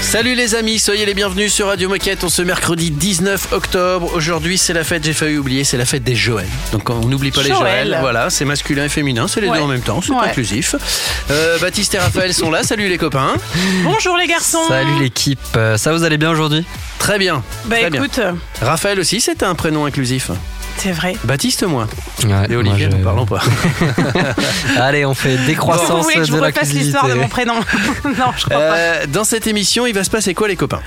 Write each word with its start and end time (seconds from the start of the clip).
Salut 0.00 0.34
les 0.34 0.54
amis, 0.54 0.78
soyez 0.78 1.06
les 1.06 1.14
bienvenus 1.14 1.52
sur 1.52 1.66
Radio 1.66 1.88
Moquette. 1.88 2.22
On 2.24 2.28
se 2.28 2.40
mercredi 2.42 2.90
19 2.92 3.52
octobre. 3.52 4.12
Aujourd'hui, 4.14 4.58
c'est 4.58 4.72
la 4.72 4.84
fête, 4.84 5.04
j'ai 5.04 5.12
failli 5.12 5.38
oublier, 5.38 5.64
c'est 5.64 5.76
la 5.76 5.84
fête 5.86 6.04
des 6.04 6.14
Joël. 6.14 6.46
Donc 6.72 6.88
on 6.88 7.00
n'oublie 7.06 7.30
pas 7.32 7.42
les 7.42 7.48
Joël. 7.48 7.88
Joël. 7.88 7.98
Voilà, 8.00 8.30
c'est 8.30 8.44
masculin 8.44 8.84
et 8.84 8.88
féminin, 8.88 9.26
c'est 9.26 9.40
les 9.40 9.48
Ouais. 9.48 9.58
deux 9.58 9.64
en 9.64 9.66
même 9.66 9.80
temps, 9.80 10.00
c'est 10.02 10.12
Ouais. 10.12 10.18
inclusif. 10.28 10.76
Euh, 11.30 11.58
Baptiste 11.58 11.94
et 11.94 11.98
Raphaël 11.98 12.32
sont 12.32 12.50
là. 12.50 12.62
Salut 12.62 12.88
les 12.88 12.98
copains. 12.98 13.34
Bonjour 13.82 14.16
les 14.16 14.26
garçons. 14.28 14.62
Salut 14.68 15.00
l'équipe, 15.00 15.38
Euh, 15.56 15.76
ça 15.76 15.92
vous 15.92 16.04
allez 16.04 16.18
bien 16.18 16.30
aujourd'hui? 16.30 16.64
Très 16.98 17.18
bien. 17.18 17.42
Bah 17.64 17.76
très 17.80 17.90
bien. 17.90 18.00
écoute, 18.02 18.20
Raphaël 18.62 19.00
aussi, 19.00 19.20
c'est 19.20 19.42
un 19.42 19.54
prénom 19.54 19.84
inclusif. 19.84 20.30
C'est 20.76 20.92
vrai. 20.92 21.14
Baptiste, 21.24 21.62
moi. 21.64 21.86
Ouais, 22.24 22.30
Et 22.50 22.56
Olivier, 22.56 22.88
je- 22.90 22.96
parlons 23.02 23.26
pas. 23.26 23.40
Allez, 24.76 25.04
on 25.06 25.14
fait 25.14 25.36
Vous 25.36 25.46
décroissance 25.46 26.02
voulez 26.04 26.16
que 26.16 26.24
je 26.24 26.32
de 26.32 26.36
vous 26.36 26.42
refasse 26.44 26.72
l'histoire 26.72 27.08
de 27.08 27.14
mon 27.14 27.28
prénom 27.28 27.54
Non, 28.04 28.32
je 28.36 28.44
crois 28.44 28.56
pas. 28.58 28.76
Euh, 28.76 29.06
dans 29.08 29.24
cette 29.24 29.46
émission, 29.46 29.86
il 29.86 29.94
va 29.94 30.04
se 30.04 30.10
passer 30.10 30.34
quoi 30.34 30.48
les 30.48 30.56
copains? 30.56 30.80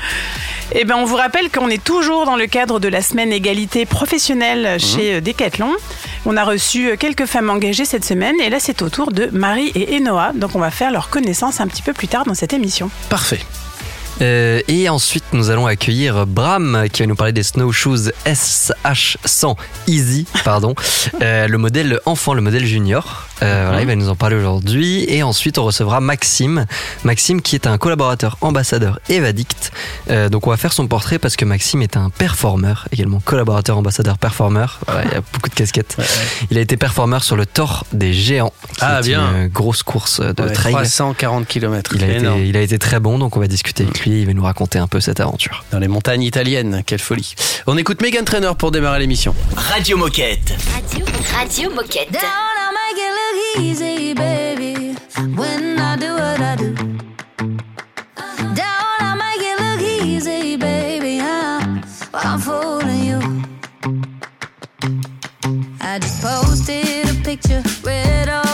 Eh 0.73 0.84
ben, 0.86 0.96
on 0.98 1.05
vous 1.05 1.16
rappelle 1.16 1.50
qu'on 1.50 1.70
est 1.70 1.84
toujours 1.84 2.26
dans 2.26 2.36
le 2.36 2.46
cadre 2.48 2.80
de 2.80 2.88
la 2.88 3.02
semaine 3.02 3.32
égalité 3.32 3.86
professionnelle 3.86 4.80
chez 4.80 5.16
euh, 5.16 5.22
Decathlon. 5.22 5.72
On 6.26 6.35
a 6.38 6.44
reçu 6.44 6.90
euh, 6.91 6.96
quelques 6.98 7.26
femmes 7.26 7.49
engagées 7.49 7.85
cette 7.85 8.05
semaine 8.05 8.35
et 8.44 8.49
là, 8.49 8.58
c'est 8.60 8.82
au 8.82 8.90
tour 8.90 9.12
de 9.12 9.30
Marie 9.32 9.72
et 9.76 9.98
Enoa. 9.98 10.32
Donc, 10.35 10.52
on 10.55 10.60
va 10.60 10.71
faire 10.71 10.91
leur 10.91 11.10
connaissance 11.10 11.62
un 11.62 11.68
petit 11.68 11.82
peu 11.82 11.93
plus 11.93 12.08
tard 12.08 12.26
dans 12.26 12.34
cette 12.35 12.54
émission. 12.54 12.90
Parfait. 13.10 13.40
Euh, 14.21 14.62
et 14.68 14.90
ensuite, 14.90 15.23
nous 15.34 15.49
allons 15.49 15.68
accueillir 15.68 16.26
Bram 16.26 16.87
qui 16.91 17.01
va 17.04 17.07
nous 17.07 17.15
parler 17.15 17.34
des 17.34 17.43
snowshoes 17.43 18.12
SH100 18.26 19.55
Easy, 19.87 20.26
pardon, 20.43 20.74
Euh, 21.21 21.48
le 21.48 21.57
modèle 21.57 21.99
enfant, 22.05 22.34
le 22.34 22.41
modèle 22.41 22.65
junior. 22.65 23.27
Euh, 23.43 23.63
voilà, 23.68 23.82
il 23.82 23.88
va 23.88 23.96
nous 23.96 24.10
en 24.10 24.16
parler 24.16 24.35
aujourd'hui. 24.35 25.05
Et 25.07 25.24
ensuite, 25.24 25.57
on 25.57 25.63
recevra 25.63 25.99
Maxime, 26.02 26.66
Maxime 27.04 27.41
qui 27.41 27.55
est 27.55 27.68
un 27.68 27.77
collaborateur 27.77 28.38
ambassadeur 28.41 28.99
Evadict. 29.10 29.71
Euh, 30.10 30.30
donc, 30.30 30.48
on 30.48 30.49
va 30.49 30.57
faire 30.57 30.74
son 30.74 30.88
portrait 30.88 31.20
parce 31.20 31.35
que 31.35 31.46
Maxime 31.46 31.82
est 31.82 31.98
un 31.98 32.10
performeur, 32.10 32.88
également 32.91 33.20
collaborateur 33.20 33.77
ambassadeur 33.77 34.18
performeur. 34.18 34.80
Voilà, 34.88 35.04
il 35.05 35.12
y 35.12 35.15
a 35.15 35.21
beaucoup 35.34 35.49
de 35.49 35.55
casquettes. 35.55 35.98
Il 36.49 36.58
a 36.58 36.62
été 36.62 36.77
performeur 36.77 37.24
sur 37.24 37.35
le 37.35 37.46
Thor 37.46 37.85
des 37.93 38.13
géants, 38.13 38.54
qui 38.74 38.80
Ah, 38.82 38.99
est 38.99 39.04
bien. 39.08 39.43
une 39.43 39.48
grosse 39.48 39.84
course 39.84 40.20
de 40.21 40.43
Ouais, 40.43 40.52
trail. 40.54 40.74
340 40.74 41.48
km. 41.48 41.91
Il 41.96 42.04
a, 42.04 42.08
été, 42.08 42.48
il 42.48 42.58
a 42.58 42.62
été 42.62 42.80
très 42.80 42.99
bon, 42.99 43.18
donc 43.20 43.38
on 43.38 43.40
va 43.40 43.48
discuter 43.48 43.84
avec 43.84 43.99
lui. 44.05 44.21
Il 44.21 44.26
va 44.26 44.34
nous 44.34 44.43
raconter 44.43 44.80
un 44.80 44.88
peu 44.88 44.99
cette 44.99 45.20
aventure. 45.20 45.63
Dans 45.71 45.80
les 45.80 45.88
montagnes 45.88 46.24
italiennes, 46.24 46.82
quelle 46.85 46.99
folie. 46.99 47.35
On 47.68 47.77
écoute 47.77 48.02
Megan 48.02 48.26
Trainer 48.26 48.52
pour 48.58 48.71
démarrer 48.71 48.99
l'émission. 48.99 49.35
Radio 49.55 49.98
Moquette. 49.98 50.54
Radio, 50.74 51.05
Radio 51.35 51.70
Moquette. 51.76 52.12
Down, 52.12 52.21
easy, 53.60 54.13
baby. 54.13 54.96
When 55.35 55.80
I 55.80 55.96
do 55.96 56.13
what 56.13 56.41
I 56.41 56.55
do. 56.55 56.74
Down, 58.55 58.98
I 59.10 59.13
make 59.24 59.43
it 59.52 59.57
look 59.63 59.82
easy, 59.82 60.55
baby. 60.57 61.20
I'm, 61.21 61.84
I'm 62.13 62.40
fooling 62.40 63.04
you. 63.10 63.20
I 65.81 66.00
just 66.00 66.22
posted 66.22 67.09
a 67.09 67.13
picture, 67.24 67.63
read 67.84 68.30
all 68.30 68.47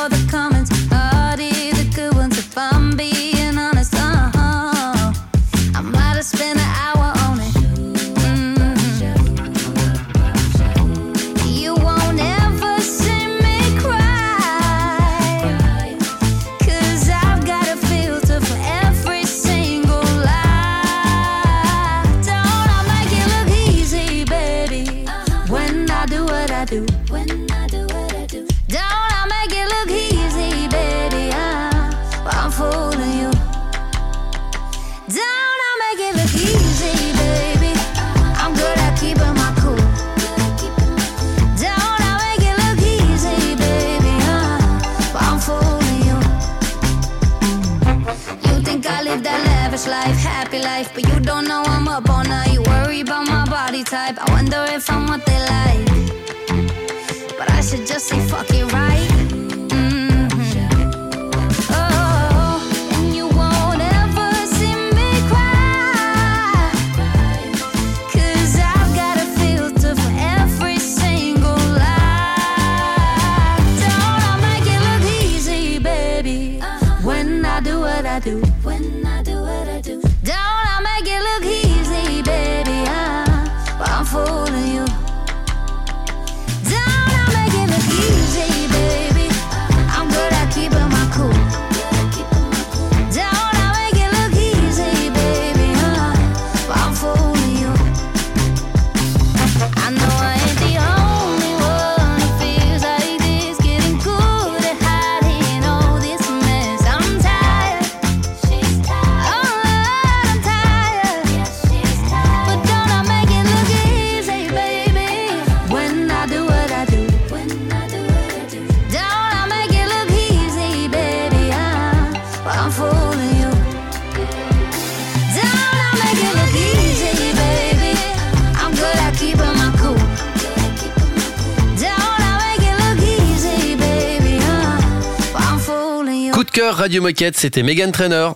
Radio 136.84 137.02
Moquette, 137.02 137.38
c'était 137.38 137.64
Megan 137.64 137.94
Trainer. 137.94 138.32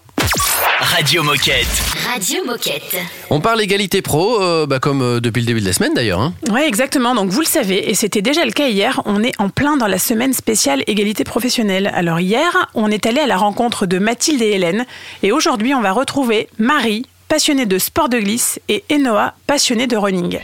Radio 0.80 1.22
Moquette. 1.22 1.68
Radio 2.14 2.46
Moquette. 2.46 2.96
On 3.30 3.42
parle 3.42 3.60
égalité 3.60 4.02
pro, 4.02 4.42
euh, 4.42 4.66
bah, 4.66 4.80
comme 4.80 5.02
euh, 5.02 5.20
depuis 5.20 5.42
le 5.42 5.46
début 5.48 5.60
de 5.60 5.66
la 5.66 5.74
semaine 5.74 5.94
d'ailleurs. 5.94 6.22
hein. 6.22 6.34
Oui, 6.50 6.62
exactement. 6.66 7.14
Donc, 7.14 7.30
vous 7.30 7.42
le 7.42 7.46
savez, 7.46 7.90
et 7.90 7.94
c'était 7.94 8.22
déjà 8.22 8.46
le 8.46 8.54
cas 8.54 8.70
hier, 8.70 9.02
on 9.04 9.22
est 9.22 9.34
en 9.38 9.50
plein 9.50 9.76
dans 9.76 9.88
la 9.88 10.00
semaine 10.00 10.32
spéciale 10.32 10.82
égalité 10.88 11.26
professionnelle. 11.26 11.92
Alors, 11.94 12.22
hier, 12.22 12.70
on 12.74 12.90
est 12.90 13.06
allé 13.06 13.20
à 13.20 13.28
la 13.28 13.36
rencontre 13.36 13.86
de 13.86 14.00
Mathilde 14.00 14.42
et 14.42 14.52
Hélène. 14.52 14.86
Et 15.24 15.34
aujourd'hui, 15.34 15.76
on 15.76 15.82
va 15.82 15.92
retrouver 15.92 16.48
Marie, 16.58 17.06
passionnée 17.28 17.66
de 17.66 17.78
sport 17.78 18.08
de 18.08 18.20
glisse, 18.20 18.62
et 18.70 18.86
Enoa, 18.90 19.34
passionnée 19.46 19.88
de 19.88 19.98
running. 19.98 20.40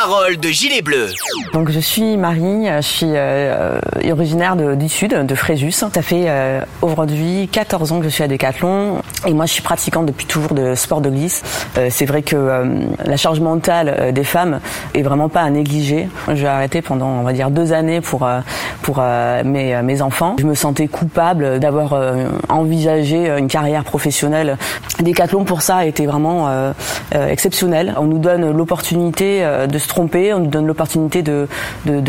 Parole 0.00 0.36
de 0.36 0.48
Gilet 0.50 0.80
Bleu. 0.80 1.08
Donc 1.52 1.70
je 1.72 1.80
suis 1.80 2.16
Marie, 2.16 2.66
je 2.76 2.80
suis 2.82 3.06
euh, 3.08 3.78
euh, 3.96 4.12
originaire 4.12 4.54
de- 4.54 4.76
du 4.76 4.88
sud, 4.88 5.12
de 5.26 5.34
Fréjus. 5.34 5.72
Ça 5.72 5.90
fait 6.02 6.26
euh, 6.28 6.60
aujourd'hui 6.82 7.48
14 7.50 7.90
ans 7.90 7.98
que 7.98 8.04
je 8.04 8.08
suis 8.10 8.22
à 8.22 8.28
Decathlon 8.28 9.02
et 9.26 9.34
moi 9.34 9.46
je 9.46 9.54
suis 9.54 9.62
pratiquante 9.62 10.06
depuis 10.06 10.26
toujours 10.26 10.54
de 10.54 10.76
sport 10.76 11.00
de 11.00 11.10
glisse. 11.10 11.42
Euh, 11.78 11.88
c'est 11.90 12.04
vrai 12.06 12.22
que 12.22 12.36
euh, 12.36 12.64
la 13.04 13.16
charge 13.16 13.40
mentale 13.40 13.92
euh, 13.98 14.12
des 14.12 14.22
femmes 14.22 14.60
est 14.94 15.02
vraiment 15.02 15.28
pas 15.28 15.40
à 15.42 15.50
négliger. 15.50 16.08
J'ai 16.32 16.46
arrêté 16.46 16.80
pendant 16.80 17.08
on 17.08 17.22
va 17.24 17.32
dire 17.32 17.50
deux 17.50 17.72
années 17.72 18.00
pour 18.00 18.24
euh, 18.24 18.38
pour 18.82 18.98
euh, 19.00 19.42
mes, 19.44 19.74
euh, 19.74 19.82
mes 19.82 20.00
enfants. 20.00 20.36
Je 20.38 20.46
me 20.46 20.54
sentais 20.54 20.86
coupable 20.86 21.58
d'avoir 21.58 21.94
euh, 21.94 22.28
envisagé 22.48 23.36
une 23.36 23.48
carrière 23.48 23.82
professionnelle 23.82 24.58
Decathlon 25.00 25.42
pour 25.42 25.62
ça 25.62 25.78
a 25.78 25.84
été 25.86 26.06
vraiment 26.06 26.46
euh, 26.48 26.72
euh, 27.16 27.28
exceptionnel. 27.28 27.94
On 27.98 28.04
nous 28.04 28.18
donne 28.18 28.48
l'opportunité 28.52 29.40
euh, 29.44 29.66
de 29.66 29.78
se 29.78 29.87
tromper, 29.88 30.32
on 30.32 30.40
nous 30.40 30.46
donne 30.46 30.66
l'opportunité 30.66 31.22
de, 31.22 31.48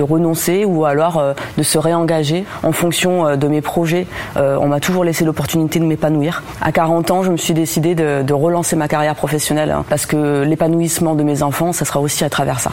renoncer 0.02 0.66
ou 0.66 0.86
alors 0.86 1.18
euh, 1.18 1.34
de 1.58 1.64
se 1.64 1.78
réengager 1.78 2.46
en 2.64 2.72
fonction 2.72 3.28
euh, 3.28 3.36
de 3.36 3.48
mes 3.48 3.62
projets. 3.62 4.08
Euh, 4.38 4.58
on 4.62 4.68
m'a 4.68 4.80
toujours 4.80 5.04
laissé 5.04 5.26
l'opportunité 5.26 5.80
de 5.80 5.86
m'épanouir. 5.86 6.44
À 6.62 6.72
40 6.72 7.12
ans, 7.12 7.24
je 7.24 7.32
me 7.32 7.38
suis 7.38 7.54
décidé 7.54 7.96
de, 7.96 8.24
de 8.24 8.34
relancer 8.34 8.76
ma 8.76 8.88
carrière 8.88 9.16
professionnelle 9.16 9.72
hein, 9.72 9.84
parce 9.90 10.06
que 10.06 10.44
l'épanouissement 10.44 11.16
de 11.16 11.24
mes 11.24 11.44
enfants, 11.44 11.74
ça 11.74 11.86
sera 11.86 12.00
aussi 12.00 12.24
à 12.24 12.30
travers 12.30 12.60
ça. 12.60 12.70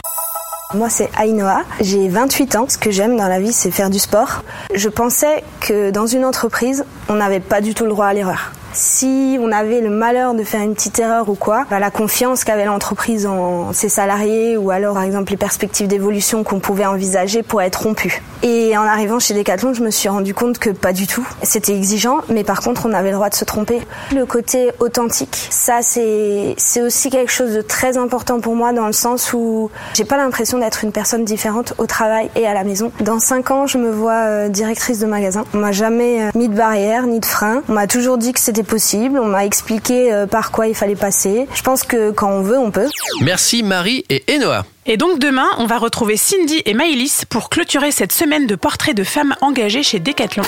Moi, 0.73 0.89
c'est 0.89 1.09
Ainoa. 1.17 1.63
J'ai 1.79 2.09
28 2.09 2.55
ans. 2.57 2.65
Ce 2.67 2.77
que 2.77 2.91
j'aime 2.91 3.15
dans 3.15 3.29
la 3.29 3.39
vie, 3.39 3.53
c'est 3.53 3.71
faire 3.71 3.89
du 3.89 3.99
sport. 3.99 4.43
Je 4.73 4.89
pensais 4.89 5.43
que 5.61 5.91
dans 5.91 6.07
une 6.07 6.25
entreprise, 6.25 6.83
on 7.07 7.15
n'avait 7.15 7.39
pas 7.39 7.61
du 7.61 7.73
tout 7.73 7.85
le 7.85 7.91
droit 7.91 8.07
à 8.07 8.13
l'erreur. 8.13 8.51
Si 8.79 9.39
on 9.41 9.51
avait 9.51 9.81
le 9.81 9.89
malheur 9.89 10.35
de 10.35 10.43
faire 10.43 10.61
une 10.61 10.75
petite 10.75 10.99
erreur 10.99 11.29
ou 11.29 11.33
quoi, 11.33 11.65
bah, 11.67 11.79
la 11.79 11.89
confiance 11.89 12.43
qu'avait 12.43 12.65
l'entreprise 12.65 13.25
en 13.25 13.73
ses 13.73 13.89
salariés 13.89 14.55
ou 14.55 14.69
alors 14.69 14.93
par 14.93 15.01
exemple 15.01 15.31
les 15.31 15.37
perspectives 15.37 15.87
d'évolution 15.87 16.43
qu'on 16.43 16.59
pouvait 16.59 16.85
envisager 16.85 17.41
pourraient 17.41 17.65
être 17.65 17.81
rompues. 17.81 18.21
Et 18.43 18.77
en 18.77 18.83
arrivant 18.83 19.17
chez 19.17 19.33
Decathlon, 19.33 19.73
je 19.73 19.83
me 19.83 19.89
suis 19.89 20.09
rendu 20.09 20.35
compte 20.35 20.59
que 20.59 20.69
pas 20.69 20.93
du 20.93 21.07
tout. 21.07 21.27
C'était 21.41 21.75
exigeant, 21.75 22.19
mais 22.29 22.43
par 22.43 22.61
contre, 22.61 22.85
on 22.85 22.93
avait 22.93 23.09
le 23.09 23.15
droit 23.15 23.29
de 23.29 23.33
se 23.33 23.45
tromper. 23.45 23.81
Le 24.13 24.27
côté 24.27 24.69
authentique, 24.79 25.47
ça 25.49 25.79
c'est 25.81 26.53
c'est 26.57 26.83
aussi 26.83 27.09
quelque 27.09 27.31
chose 27.31 27.55
de 27.55 27.61
très 27.61 27.97
important 27.97 28.39
pour 28.39 28.55
moi 28.55 28.73
dans 28.73 28.85
le 28.85 28.93
sens 28.93 29.33
où 29.33 29.71
j'ai 29.95 30.05
pas 30.05 30.17
l'impression 30.17 30.59
d'être 30.59 30.83
une 30.83 30.91
personne 30.91 31.25
différente 31.25 31.73
au 31.79 31.87
travail 31.87 32.29
et 32.35 32.45
à 32.45 32.53
la 32.53 32.63
maison. 32.63 32.91
Dans 33.01 33.17
cinq 33.17 33.49
ans, 33.49 33.65
je 33.65 33.79
me 33.79 33.89
vois 33.89 34.25
euh, 34.27 34.49
directrice 34.49 34.99
de 34.99 35.07
magasin. 35.07 35.45
On 35.55 35.57
m'a 35.57 35.71
jamais 35.71 36.21
euh, 36.21 36.29
mis 36.35 36.47
de 36.47 36.55
barrière 36.55 37.07
ni 37.07 37.19
de 37.19 37.25
frein. 37.25 37.63
On 37.69 37.73
m'a 37.73 37.87
toujours 37.87 38.19
dit 38.19 38.33
que 38.33 38.39
c'était 38.39 38.66
possible. 38.67 39.19
On 39.19 39.27
m'a 39.27 39.45
expliqué 39.45 40.13
euh, 40.13 40.27
par 40.27 40.51
quoi 40.51 40.67
il 40.67 40.75
fallait 40.75 40.95
passer. 40.95 41.47
Je 41.53 41.61
pense 41.61 41.83
que 41.83 42.11
quand 42.11 42.29
on 42.29 42.41
veut, 42.41 42.57
on 42.57 42.71
peut. 42.71 42.87
Merci 43.21 43.63
Marie 43.63 44.05
et 44.09 44.23
Enoa. 44.29 44.65
Et 44.85 44.95
donc 44.97 45.19
demain, 45.19 45.47
on 45.57 45.65
va 45.65 45.77
retrouver 45.79 46.15
Cindy 46.15 46.61
et 46.65 46.73
Maëlys 46.73 47.25
pour 47.25 47.49
clôturer 47.49 47.91
cette 47.91 48.11
semaine 48.11 48.47
de 48.47 48.55
portraits 48.55 48.95
de 48.95 49.03
femmes 49.03 49.35
engagées 49.41 49.83
chez 49.83 49.99
Decathlon. 49.99 50.43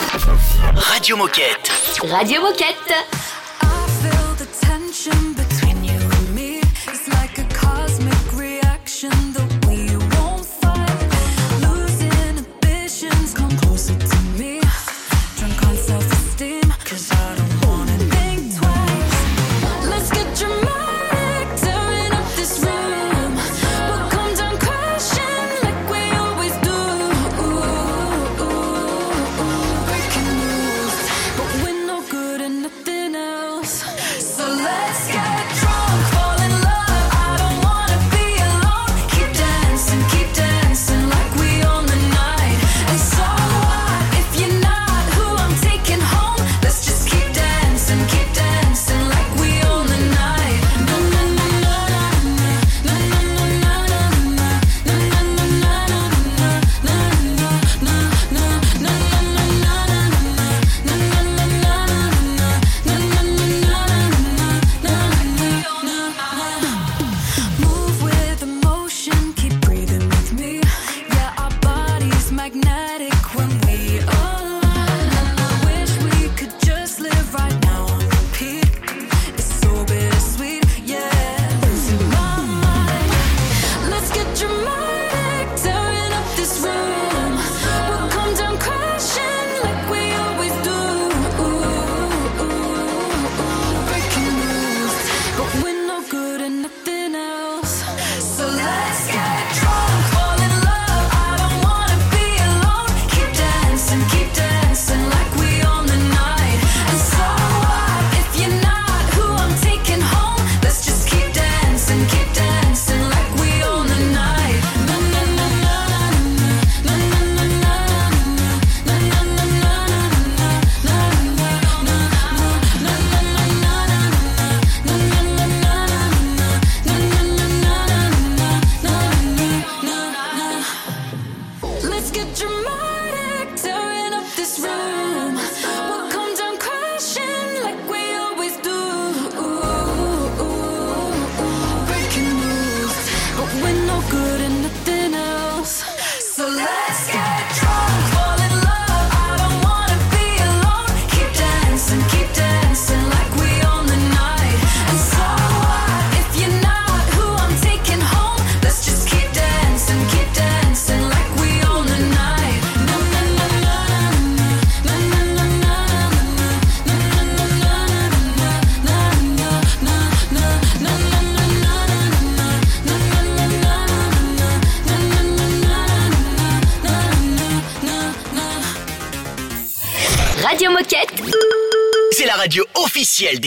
Radio 0.76 1.18
Moquette. 1.18 1.72
Radio 2.04 2.42
Moquette. 2.42 2.94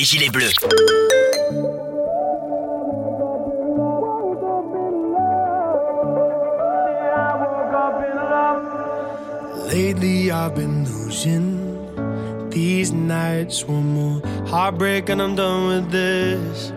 Des 0.03 0.07
Gilets 0.07 0.31
Bleus. 0.31 0.55
Lately 9.73 10.31
I've 10.33 10.55
been 10.55 10.85
losing 10.85 12.51
these 12.51 12.93
nights. 12.93 13.65
One 13.65 13.95
more 13.95 14.23
heartbreak 14.49 15.09
and 15.09 15.23
I'm 15.23 15.37
done 15.37 15.69
with 15.69 15.91
this. 15.93 16.73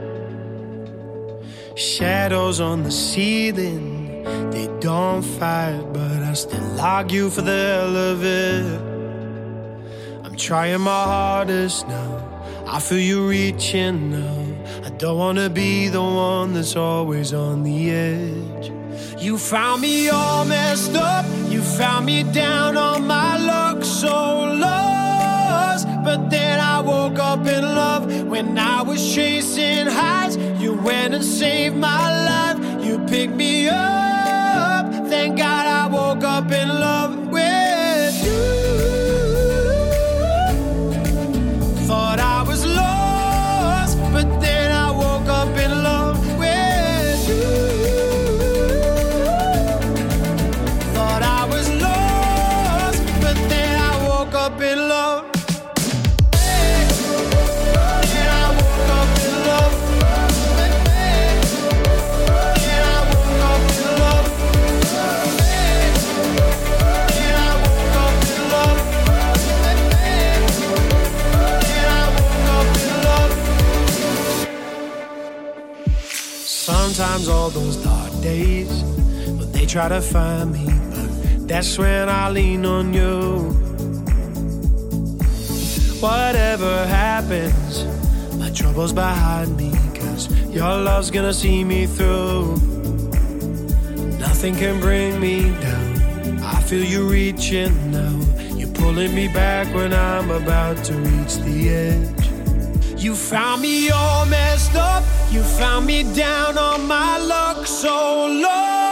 Shadows 1.76 2.60
on 2.62 2.84
the 2.84 2.92
ceiling, 2.92 4.24
they 4.52 4.70
don't 4.80 5.24
fight, 5.24 5.82
but 5.94 6.24
I 6.24 6.34
still 6.34 6.80
argue 6.80 7.30
for 7.30 7.42
the 7.42 7.52
hell 7.52 7.96
of 8.12 8.24
it. 8.24 8.82
I'm 10.24 10.36
trying 10.38 10.82
my 10.82 11.04
hardest 11.06 11.88
now. 11.88 12.35
I 12.68 12.80
feel 12.80 13.00
you 13.00 13.28
reaching 13.28 14.10
now. 14.10 14.44
I 14.84 14.90
don't 14.90 15.18
wanna 15.18 15.50
be 15.50 15.88
the 15.88 16.02
one 16.02 16.54
that's 16.54 16.76
always 16.76 17.32
on 17.32 17.64
the 17.64 17.92
edge. 17.92 18.72
You 19.20 19.38
found 19.38 19.82
me 19.82 20.10
all 20.10 20.46
messed 20.46 20.96
up. 20.96 21.26
You 21.48 21.62
found 21.62 22.08
me 22.08 22.24
down 22.24 22.76
on 22.76 23.06
my 23.06 23.38
luck, 23.38 23.84
so 23.84 24.46
lost. 24.66 25.88
But 26.04 26.30
then 26.32 26.60
I 26.60 26.82
woke 26.82 27.20
up 27.20 27.46
in 27.48 27.64
love 27.64 28.04
When 28.28 28.58
I 28.58 28.82
was 28.82 29.14
chasing 29.14 29.86
highs, 29.86 30.36
you 30.60 30.74
went 30.74 31.14
and 31.14 31.24
saved 31.24 31.76
my 31.78 32.06
life. 32.30 32.86
You 32.86 32.98
picked 33.06 33.36
me 33.36 33.68
up. 33.68 34.92
Thank 35.08 35.38
God 35.38 35.66
I 35.68 35.88
woke 35.88 36.24
up 36.24 36.52
in 36.52 36.68
love 36.68 37.25
try 79.76 79.90
to 79.90 80.02
find 80.02 80.54
me, 80.54 80.66
but 80.90 81.50
that's 81.50 81.78
when 81.78 82.08
I 82.08 82.30
lean 82.30 82.66
on 82.66 82.94
you. 82.94 83.40
Whatever 86.00 86.86
happens, 86.86 87.84
my 88.36 88.50
trouble's 88.52 88.94
behind 88.94 89.58
me, 89.58 89.74
cause 89.94 90.32
your 90.48 90.74
love's 90.78 91.12
gonna 91.12 91.34
see 91.34 91.66
me 91.66 91.88
through. 91.88 92.56
Nothing 94.18 94.56
can 94.56 94.80
bring 94.80 95.20
me 95.20 95.52
down. 95.60 96.40
I 96.42 96.62
feel 96.62 96.86
you 96.86 97.10
reaching 97.10 97.92
now. 97.92 98.18
You're 98.56 98.74
pulling 98.76 99.14
me 99.14 99.28
back 99.28 99.68
when 99.76 99.92
I'm 99.92 100.32
about 100.32 100.86
to 100.86 100.94
reach 100.94 101.36
the 101.48 101.70
edge. 101.70 103.04
You 103.04 103.14
found 103.14 103.62
me 103.62 103.90
all 103.90 104.26
messed 104.26 104.76
up. 104.76 105.04
You 105.32 105.44
found 105.44 105.86
me 105.86 106.04
down 106.16 106.58
on 106.58 106.88
my 106.88 107.18
luck, 107.18 107.68
so 107.68 108.28
lost. 108.28 108.85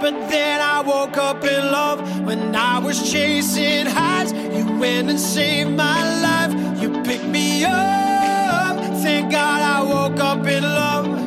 But 0.00 0.28
then 0.28 0.60
I 0.60 0.80
woke 0.80 1.16
up 1.16 1.44
in 1.44 1.70
love 1.70 2.26
when 2.26 2.54
I 2.54 2.78
was 2.78 3.10
chasing 3.10 3.86
highs. 3.86 4.32
You 4.32 4.78
went 4.78 5.08
and 5.08 5.20
saved 5.20 5.70
my 5.70 6.00
life. 6.20 6.52
You 6.80 6.90
picked 7.02 7.26
me 7.26 7.64
up. 7.64 8.76
Thank 9.02 9.32
God 9.32 9.60
I 9.62 9.82
woke 9.82 10.20
up 10.20 10.46
in 10.46 10.62
love 10.62 11.23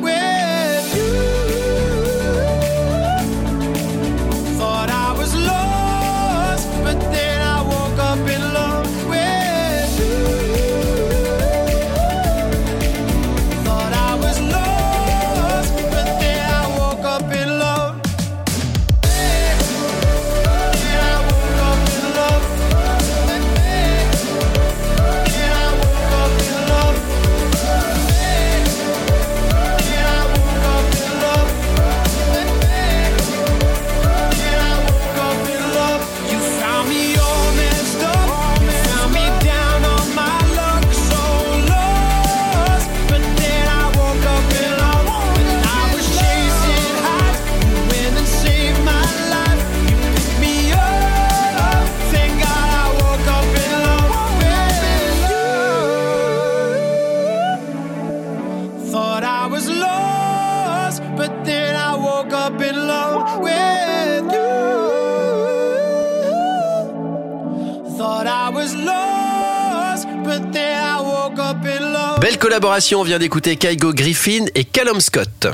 Belle 72.38 72.50
collaboration, 72.50 73.00
on 73.00 73.02
vient 73.02 73.18
d'écouter 73.18 73.56
Kaigo 73.56 73.92
Griffin 73.92 74.44
et 74.54 74.62
Callum 74.62 75.00
Scott. 75.00 75.48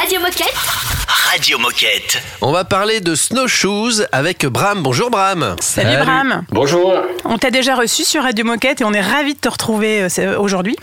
Radio 0.00 0.18
Moquette. 0.18 0.54
Radio 1.30 1.58
Moquette. 1.58 2.22
On 2.40 2.52
va 2.52 2.64
parler 2.64 3.00
de 3.00 3.14
snowshoes 3.14 4.06
avec 4.12 4.46
Bram. 4.46 4.82
Bonjour 4.82 5.10
Bram. 5.10 5.56
Salut, 5.60 5.90
Salut. 5.90 6.02
Bram. 6.06 6.42
Bonjour. 6.50 6.94
On 7.26 7.36
t'a 7.36 7.50
déjà 7.50 7.74
reçu 7.74 8.04
sur 8.04 8.22
Radio 8.22 8.46
Moquette 8.46 8.80
et 8.80 8.84
on 8.84 8.94
est 8.94 9.00
ravis 9.02 9.34
de 9.34 9.40
te 9.40 9.48
retrouver 9.50 10.04
euh, 10.04 10.08
c'est- 10.08 10.34
aujourd'hui. 10.36 10.74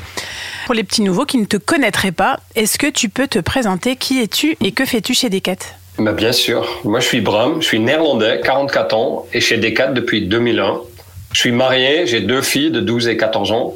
Pour 0.68 0.76
les 0.76 0.84
petits 0.84 1.02
nouveaux 1.02 1.26
qui 1.26 1.40
ne 1.40 1.46
te 1.46 1.58
connaîtraient 1.58 2.12
pas, 2.12 2.38
est-ce 2.54 2.78
que 2.78 2.86
tu 2.86 3.10
peux 3.10 3.26
te 3.28 3.40
présenter? 3.40 3.96
Qui 3.96 4.22
es-tu 4.22 4.56
et 4.64 4.72
que 4.72 4.86
fais-tu 4.86 5.16
chez 5.16 5.32
Decat? 5.32 5.56
Bah, 5.98 6.12
bien 6.12 6.32
sûr. 6.32 6.68
Moi, 6.84 7.00
je 7.00 7.08
suis 7.08 7.22
Bram, 7.22 7.60
je 7.60 7.66
suis 7.66 7.80
néerlandais, 7.80 8.40
44 8.44 8.94
ans, 8.96 9.26
et 9.34 9.42
chez 9.42 9.58
Decat 9.58 9.88
depuis 9.88 10.22
2001. 10.28 10.82
Je 11.34 11.40
suis 11.40 11.52
marié, 11.52 12.06
j'ai 12.06 12.22
deux 12.22 12.42
filles 12.44 12.70
de 12.72 12.82
12 12.82 13.08
et 13.08 13.18
14 13.18 13.52
ans, 13.52 13.74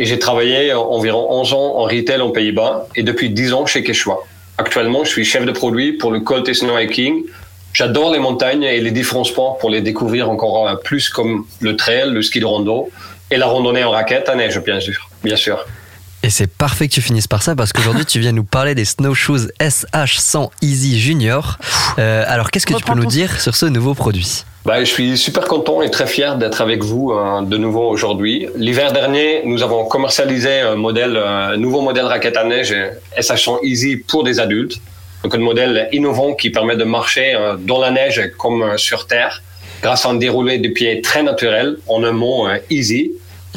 et 0.00 0.04
j'ai 0.04 0.18
travaillé 0.18 0.72
environ 0.72 1.26
11 1.30 1.52
ans 1.52 1.76
en 1.78 1.82
retail 1.84 2.20
aux 2.20 2.30
Pays-Bas, 2.30 2.88
et 2.96 3.02
depuis 3.02 3.30
10 3.30 3.52
ans 3.52 3.66
chez 3.66 3.82
Quechua. 3.82 4.22
Actuellement, 4.58 5.04
je 5.04 5.10
suis 5.10 5.24
chef 5.24 5.44
de 5.44 5.52
produit 5.52 5.94
pour 5.94 6.12
le 6.12 6.20
Colt 6.20 6.48
et 6.48 6.54
Snow 6.54 6.78
Hiking. 6.78 7.24
J'adore 7.72 8.12
les 8.12 8.20
montagnes 8.20 8.62
et 8.62 8.80
les 8.80 8.92
différents 8.92 9.24
sports 9.24 9.58
pour 9.58 9.68
les 9.68 9.80
découvrir 9.80 10.30
encore 10.30 10.68
euh, 10.68 10.76
plus 10.76 11.08
comme 11.08 11.44
le 11.60 11.76
trail, 11.76 12.10
le 12.10 12.22
ski 12.22 12.38
de 12.38 12.46
rando 12.46 12.88
et 13.32 13.36
la 13.36 13.46
randonnée 13.46 13.82
en 13.82 13.90
raquette 13.90 14.28
à 14.28 14.36
neige, 14.36 14.60
bien 14.60 14.78
sûr. 14.78 15.10
Bien 15.24 15.36
sûr. 15.36 15.64
Et 16.22 16.30
c'est 16.30 16.46
parfait 16.46 16.88
que 16.88 16.94
tu 16.94 17.02
finisses 17.02 17.26
par 17.26 17.42
ça 17.42 17.54
parce 17.54 17.72
qu'aujourd'hui 17.72 18.06
tu 18.06 18.18
viens 18.18 18.32
nous 18.32 18.44
parler 18.44 18.74
des 18.74 18.86
snowshoes 18.86 19.48
SH100 19.60 20.50
Easy 20.62 20.98
Junior. 20.98 21.58
Euh, 21.98 22.24
alors 22.28 22.50
qu'est-ce 22.50 22.64
que 22.64 22.74
tu 22.74 22.84
peux 22.84 22.94
nous 22.94 23.04
dire 23.04 23.40
sur 23.40 23.56
ce 23.56 23.66
nouveau 23.66 23.94
produit? 23.94 24.44
Bah, 24.64 24.80
je 24.82 24.86
suis 24.90 25.18
super 25.18 25.44
content 25.44 25.82
et 25.82 25.90
très 25.90 26.06
fier 26.06 26.36
d'être 26.36 26.62
avec 26.62 26.82
vous 26.82 27.12
euh, 27.12 27.42
de 27.42 27.58
nouveau 27.58 27.86
aujourd'hui. 27.90 28.48
L'hiver 28.56 28.92
dernier, 28.92 29.42
nous 29.44 29.62
avons 29.62 29.84
commercialisé 29.84 30.60
un 30.60 30.76
modèle, 30.76 31.18
un 31.18 31.58
nouveau 31.58 31.82
modèle 31.82 32.06
raquette 32.06 32.36
à 32.38 32.44
neige 32.44 32.72
euh, 32.72 32.90
SH100 33.20 33.58
Easy 33.62 33.96
pour 33.98 34.24
des 34.24 34.40
adultes. 34.40 34.76
Donc 35.22 35.34
un 35.34 35.38
modèle 35.38 35.88
innovant 35.92 36.32
qui 36.34 36.48
permet 36.48 36.76
de 36.76 36.84
marcher 36.84 37.34
euh, 37.34 37.56
dans 37.58 37.78
la 37.78 37.90
neige 37.90 38.30
comme 38.38 38.62
euh, 38.62 38.76
sur 38.78 39.06
terre 39.06 39.42
grâce 39.82 40.06
à 40.06 40.08
un 40.08 40.14
déroulé 40.14 40.56
de 40.56 40.68
pieds 40.68 41.02
très 41.02 41.22
naturel, 41.22 41.76
en 41.86 42.02
un 42.02 42.12
mot 42.12 42.46
easy. 42.70 43.12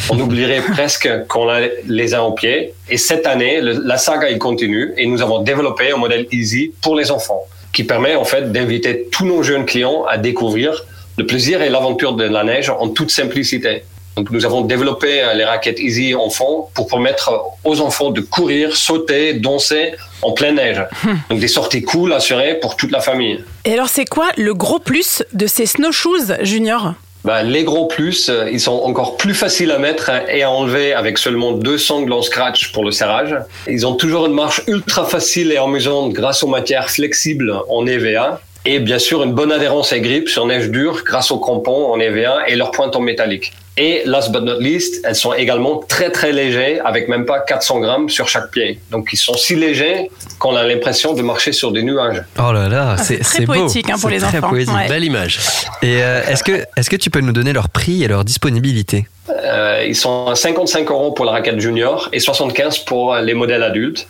On 0.10 0.20
oublierait 0.20 0.62
presque 0.74 1.08
qu'on 1.30 1.48
a 1.48 1.60
les 1.88 2.16
a 2.16 2.22
en 2.22 2.34
pied. 2.34 2.74
Et 2.90 2.98
cette 2.98 3.26
année, 3.28 3.62
le- 3.62 3.82
la 3.86 3.96
saga 3.96 4.30
il 4.30 4.40
continue 4.40 4.94
et 4.98 5.06
nous 5.06 5.22
avons 5.22 5.40
développé 5.40 5.90
un 5.90 5.96
modèle 5.98 6.28
easy 6.34 6.74
pour 6.82 6.98
les 6.98 7.12
enfants 7.12 7.44
qui 7.72 7.86
permet 7.86 8.16
en 8.16 8.26
fait 8.26 8.52
d'inviter 8.52 9.08
tous 9.10 9.26
nos 9.26 9.42
jeunes 9.42 9.66
clients 9.66 10.04
à 10.10 10.18
découvrir 10.18 10.84
le 11.18 11.26
plaisir 11.26 11.62
et 11.62 11.70
l'aventure 11.70 12.14
de 12.14 12.24
la 12.24 12.44
neige 12.44 12.70
en 12.70 12.90
toute 12.90 13.12
simplicité. 13.12 13.84
Donc 14.16 14.32
nous 14.32 14.46
avons 14.46 14.62
développé 14.62 15.22
euh, 15.22 15.34
les 15.34 15.46
raquettes 15.46 15.80
Easy 15.80 16.16
enfants 16.16 16.72
pour 16.74 16.88
permettre 16.88 17.40
aux 17.64 17.82
enfants 17.82 18.10
de 18.10 18.22
courir, 18.22 18.76
sauter, 18.76 19.34
danser 19.34 19.94
en 20.24 20.32
pleine 20.32 20.56
neige. 20.56 20.84
Donc 21.30 21.40
des 21.40 21.48
sorties 21.48 21.84
cool 21.84 22.14
assurées 22.14 22.56
pour 22.60 22.76
toute 22.78 22.92
la 22.92 23.00
famille. 23.00 23.44
Et 23.64 23.74
alors, 23.74 23.90
c'est 23.90 24.06
quoi 24.06 24.30
le 24.36 24.56
gros 24.56 24.80
plus 24.80 25.24
de 25.34 25.46
ces 25.46 25.68
snowshoes 25.68 26.34
junior? 26.42 26.94
Bah, 27.24 27.44
les 27.44 27.64
gros 27.64 27.88
plus, 27.88 28.30
euh, 28.30 28.50
ils 28.52 28.60
sont 28.60 28.72
encore 28.72 29.18
plus 29.18 29.34
faciles 29.34 29.72
à 29.72 29.80
mettre 29.80 30.10
hein, 30.10 30.22
et 30.32 30.44
à 30.44 30.50
enlever 30.50 30.94
avec 30.94 31.18
seulement 31.18 31.52
deux 31.52 31.78
sangles 31.78 32.14
en 32.14 32.22
scratch 32.22 32.72
pour 32.72 32.86
le 32.86 32.92
serrage. 32.92 33.36
Ils 33.68 33.86
ont 33.86 33.96
toujours 33.96 34.28
une 34.28 34.34
marche 34.34 34.62
ultra 34.68 35.06
facile 35.06 35.52
et 35.52 35.58
amusante 35.58 36.14
grâce 36.14 36.42
aux 36.42 36.48
matières 36.48 36.90
flexibles 36.90 37.54
en 37.70 37.86
EVA. 37.86 38.42
Et 38.70 38.80
bien 38.80 39.00
sûr, 39.00 39.24
une 39.24 39.32
bonne 39.32 39.54
adhérence 39.54 39.94
et 39.94 40.02
grippe 40.02 40.28
sur 40.28 40.46
neige 40.46 40.70
dure 40.70 41.04
grâce 41.06 41.32
aux 41.32 41.40
crampons 41.40 41.86
en 41.94 42.00
EVA 42.02 42.50
et 42.50 42.56
leurs 42.58 42.72
pointes 42.72 42.98
en 42.98 43.00
métallique. 43.00 43.54
Et 43.78 44.02
last 44.06 44.30
but 44.34 44.42
not 44.42 44.60
least, 44.60 45.06
elles 45.06 45.16
sont 45.16 45.34
également 45.34 45.78
très 45.88 46.10
très 46.12 46.34
légères, 46.34 46.82
avec 46.86 47.08
même 47.08 47.26
pas 47.26 47.40
400 47.40 47.80
grammes 47.80 48.10
sur 48.10 48.28
chaque 48.28 48.52
pied. 48.52 48.80
Donc 48.92 49.08
ils 49.14 49.18
sont 49.18 49.36
si 49.38 49.56
légers 49.56 50.10
qu'on 50.40 50.54
a 50.58 50.64
l'impression 50.64 51.14
de 51.14 51.22
marcher 51.22 51.54
sur 51.54 51.72
des 51.72 51.82
nuages. 51.82 52.22
Oh 52.40 52.52
là 52.52 52.68
là, 52.68 52.96
Ah, 52.98 53.02
c'est 53.02 53.20
très 53.20 53.38
c'est 53.40 53.46
beau. 53.46 53.54
poétique, 53.54 53.90
hein, 53.90 53.94
pour 54.02 54.10
C'est 54.10 54.16
les 54.16 54.22
très 54.22 54.38
enfants. 54.40 54.50
poétique. 54.50 54.76
Ouais. 54.76 54.90
Belle 54.90 55.06
image. 55.06 55.40
Et 55.82 56.02
euh, 56.04 56.22
est-ce 56.28 56.44
que, 56.44 56.64
est-ce 56.76 56.90
que 56.90 56.98
tu 56.98 57.10
peux 57.10 57.22
nous 57.22 57.32
donner 57.32 57.54
leur 57.54 57.70
prix 57.70 58.04
et 58.04 58.08
leur 58.10 58.26
disponibilité? 58.26 59.08
Euh, 59.30 59.86
ils 59.88 59.96
sont 59.96 60.28
à 60.28 60.36
55 60.36 60.90
euros 60.92 61.12
pour 61.14 61.24
la 61.24 61.32
raquette 61.32 61.60
junior 61.62 62.10
et 62.12 62.20
75 62.20 62.80
pour 62.80 63.16
les 63.16 63.34
modèles 63.34 63.64
adultes. 63.64 64.08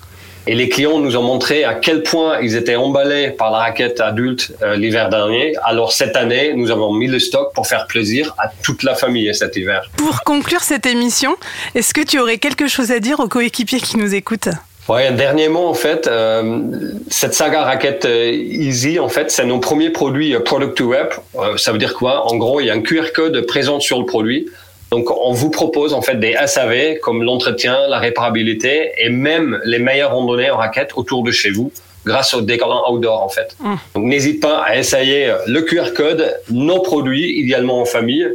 Et 0.47 0.55
les 0.55 0.69
clients 0.69 0.99
nous 0.99 1.17
ont 1.17 1.23
montré 1.23 1.65
à 1.65 1.75
quel 1.75 2.03
point 2.03 2.39
ils 2.39 2.55
étaient 2.55 2.77
emballés 2.77 3.31
par 3.31 3.51
la 3.51 3.57
raquette 3.57 3.99
adulte 3.99 4.53
euh, 4.61 4.77
l'hiver 4.77 5.09
dernier. 5.09 5.53
Alors 5.63 5.91
cette 5.91 6.15
année, 6.15 6.53
nous 6.55 6.71
avons 6.71 6.93
mis 6.93 7.07
le 7.07 7.19
stock 7.19 7.53
pour 7.53 7.67
faire 7.67 7.85
plaisir 7.85 8.33
à 8.37 8.49
toute 8.63 8.83
la 8.83 8.95
famille 8.95 9.33
cet 9.35 9.57
hiver. 9.57 9.89
Pour 9.97 10.23
conclure 10.23 10.61
cette 10.61 10.85
émission, 10.85 11.35
est-ce 11.75 11.93
que 11.93 12.01
tu 12.01 12.17
aurais 12.19 12.37
quelque 12.37 12.67
chose 12.67 12.91
à 12.91 12.99
dire 12.99 13.19
aux 13.19 13.27
coéquipiers 13.27 13.81
qui 13.81 13.97
nous 13.97 14.15
écoutent? 14.15 14.49
Ouais, 14.87 15.07
un 15.07 15.11
dernier 15.11 15.49
mot 15.49 15.65
en 15.65 15.73
fait, 15.73 16.07
euh, 16.07 16.61
cette 17.09 17.33
saga 17.33 17.63
raquette 17.63 18.05
euh, 18.05 18.31
Easy 18.31 18.99
en 18.99 19.09
fait, 19.09 19.29
c'est 19.31 19.43
nos 19.43 19.59
premiers 19.59 19.89
produits 19.89 20.33
product 20.45 20.77
to 20.77 20.85
web. 20.85 21.07
Euh, 21.35 21.57
ça 21.57 21.73
veut 21.73 21.77
dire 21.77 21.93
quoi? 21.93 22.31
En 22.31 22.37
gros, 22.37 22.61
il 22.61 22.67
y 22.67 22.69
a 22.69 22.73
un 22.73 22.79
QR 22.79 23.11
code 23.13 23.45
présent 23.47 23.81
sur 23.81 23.99
le 23.99 24.05
produit. 24.05 24.47
Donc, 24.91 25.09
on 25.11 25.33
vous 25.33 25.49
propose 25.49 25.93
en 25.93 26.01
fait 26.01 26.15
des 26.15 26.35
SAV 26.45 26.99
comme 27.01 27.23
l'entretien, 27.23 27.87
la 27.89 27.99
réparabilité 27.99 28.91
et 28.97 29.09
même 29.09 29.59
les 29.65 29.79
meilleures 29.79 30.11
randonnées 30.11 30.49
en 30.49 30.57
raquette 30.57 30.91
autour 30.95 31.23
de 31.23 31.31
chez 31.31 31.51
vous 31.51 31.71
grâce 32.05 32.33
au 32.33 32.41
décollant 32.41 32.89
outdoor 32.89 33.21
en 33.21 33.29
fait. 33.29 33.55
Mm. 33.59 33.75
Donc, 33.95 34.05
n'hésite 34.05 34.41
pas 34.41 34.59
à 34.59 34.77
essayer 34.77 35.33
le 35.45 35.61
QR 35.61 35.93
code, 35.93 36.33
nos 36.49 36.79
produits, 36.79 37.37
idéalement 37.39 37.81
en 37.81 37.85
famille. 37.85 38.27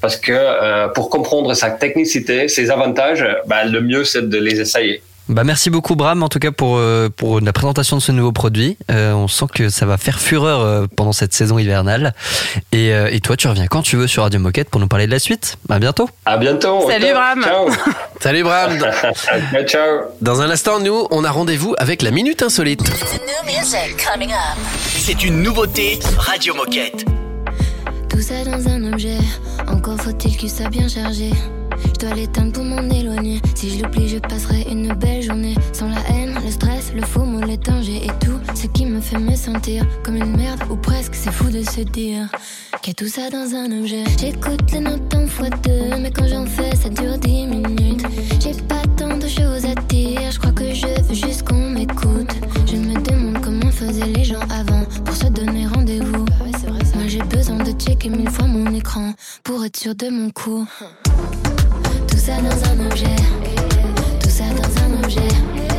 Parce 0.00 0.16
que 0.16 0.32
euh, 0.32 0.88
pour 0.88 1.08
comprendre 1.10 1.54
sa 1.54 1.70
technicité, 1.70 2.48
ses 2.48 2.70
avantages, 2.70 3.26
bah, 3.46 3.64
le 3.64 3.80
mieux 3.80 4.04
c'est 4.04 4.28
de 4.28 4.38
les 4.38 4.60
essayer. 4.60 5.02
Bah 5.28 5.42
merci 5.42 5.70
beaucoup 5.70 5.96
Bram 5.96 6.22
en 6.22 6.28
tout 6.28 6.38
cas 6.38 6.52
pour, 6.52 6.76
euh, 6.76 7.08
pour 7.08 7.40
la 7.40 7.52
présentation 7.52 7.96
de 7.96 8.02
ce 8.02 8.12
nouveau 8.12 8.30
produit. 8.30 8.76
Euh, 8.90 9.12
on 9.12 9.26
sent 9.26 9.46
que 9.52 9.68
ça 9.70 9.84
va 9.84 9.98
faire 9.98 10.20
fureur 10.20 10.60
euh, 10.60 10.86
pendant 10.94 11.12
cette 11.12 11.32
saison 11.34 11.58
hivernale. 11.58 12.14
Et, 12.72 12.90
et 12.90 13.20
toi 13.20 13.36
tu 13.36 13.48
reviens 13.48 13.66
quand 13.66 13.82
tu 13.82 13.96
veux 13.96 14.06
sur 14.06 14.22
Radio 14.22 14.38
Moquette 14.38 14.70
pour 14.70 14.80
nous 14.80 14.86
parler 14.86 15.06
de 15.06 15.10
la 15.10 15.18
suite. 15.18 15.56
À 15.68 15.78
bientôt. 15.78 16.08
À 16.24 16.36
bientôt. 16.36 16.88
Salut, 16.88 17.12
Bram. 17.12 17.42
Ciao. 17.42 17.68
Salut 18.20 18.42
Bram. 18.44 18.78
ciao, 19.50 19.62
ciao. 19.66 20.00
Dans 20.20 20.40
un 20.40 20.50
instant, 20.50 20.78
nous, 20.78 21.06
on 21.10 21.24
a 21.24 21.30
rendez-vous 21.30 21.74
avec 21.78 22.02
la 22.02 22.10
Minute 22.10 22.42
Insolite. 22.42 22.82
C'est 24.86 25.24
une 25.24 25.42
nouveauté 25.42 25.98
Radio 26.18 26.54
Moquette. 26.54 27.04
Tout 28.16 28.22
ça 28.22 28.44
dans 28.44 28.66
un 28.66 28.94
objet, 28.94 29.18
encore 29.68 30.00
faut-il 30.00 30.38
qu'il 30.38 30.48
soit 30.48 30.70
bien 30.70 30.88
chargé. 30.88 31.32
Je 31.84 32.00
dois 32.00 32.14
l'éteindre 32.14 32.50
pour 32.50 32.64
m'en 32.64 32.80
éloigner. 32.88 33.42
Si 33.54 33.68
je 33.68 33.82
l'oublie, 33.82 34.08
je 34.08 34.16
passerai 34.16 34.62
une 34.70 34.94
belle 34.94 35.20
journée. 35.20 35.54
Sans 35.74 35.90
la 35.90 36.00
haine, 36.08 36.34
le 36.42 36.50
stress, 36.50 36.94
le 36.94 37.02
faux 37.02 37.24
mot, 37.24 37.42
les 37.42 37.58
dangers 37.58 38.06
et 38.06 38.24
tout 38.24 38.40
ce 38.54 38.68
qui 38.68 38.86
me 38.86 39.02
fait 39.02 39.18
me 39.18 39.36
sentir 39.36 39.84
comme 40.02 40.16
une 40.16 40.34
merde 40.34 40.62
ou 40.70 40.76
presque. 40.76 41.14
C'est 41.14 41.30
fou 41.30 41.50
de 41.50 41.62
se 41.62 41.82
dire 41.82 42.30
qu'il 42.80 42.94
tout 42.94 43.06
ça 43.06 43.28
dans 43.28 43.54
un 43.54 43.80
objet. 43.82 44.04
J'écoute 44.18 44.62
les 44.72 44.80
notes 44.80 45.14
en 45.14 45.26
fois 45.26 45.50
deux, 45.50 45.98
mais 46.00 46.10
quand 46.10 46.26
j'en 46.26 46.46
fais, 46.46 46.74
ça 46.74 46.88
dure 46.88 47.18
dix 47.18 47.46
minutes. 47.46 48.06
J'ai 48.40 48.54
pas 48.62 48.80
tant 48.96 49.18
de 49.18 49.28
choses 49.28 49.66
à 49.66 49.74
dire, 49.88 50.30
je 50.30 50.38
crois 50.38 50.52
que 50.52 50.72
je 50.72 50.86
veux 50.86 51.14
juste 51.14 51.46
qu'on 51.46 51.68
m'écoute. 51.68 52.34
Je 52.64 52.76
me 52.76 52.94
demande 52.94 53.42
comment 53.42 53.70
faisaient 53.70 54.06
les 54.06 54.24
gens 54.24 54.45
checker 57.86 58.10
mille 58.10 58.30
fois 58.30 58.46
mon 58.46 58.74
écran 58.74 59.12
pour 59.44 59.64
être 59.64 59.76
sûr 59.76 59.94
de 59.94 60.08
mon 60.08 60.30
coup. 60.30 60.66
Tout 62.08 62.18
ça 62.18 62.40
dans 62.40 62.70
un 62.70 62.86
objet, 62.86 63.16
tout 64.20 64.28
ça 64.28 64.44
dans 64.50 64.82
un 64.82 65.04
objet. 65.04 65.75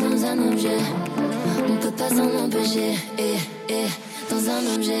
Dans 0.00 0.24
un 0.24 0.52
objet. 0.52 0.78
On 1.68 1.76
peut 1.76 1.90
pas 1.90 2.08
s'en 2.08 2.44
empêcher, 2.44 2.94
eh, 3.18 3.36
eh, 3.68 3.86
dans 4.30 4.50
un 4.50 4.74
objet. 4.74 5.00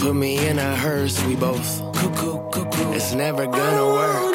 Put 0.00 0.14
me 0.14 0.48
in 0.48 0.58
a 0.58 0.74
hearse, 0.74 1.22
we 1.26 1.36
both 1.36 1.78
cuckoo, 1.94 2.38
cuckoo. 2.50 2.92
It's 2.92 3.12
never 3.12 3.44
gonna 3.44 3.86
work. 3.86 4.29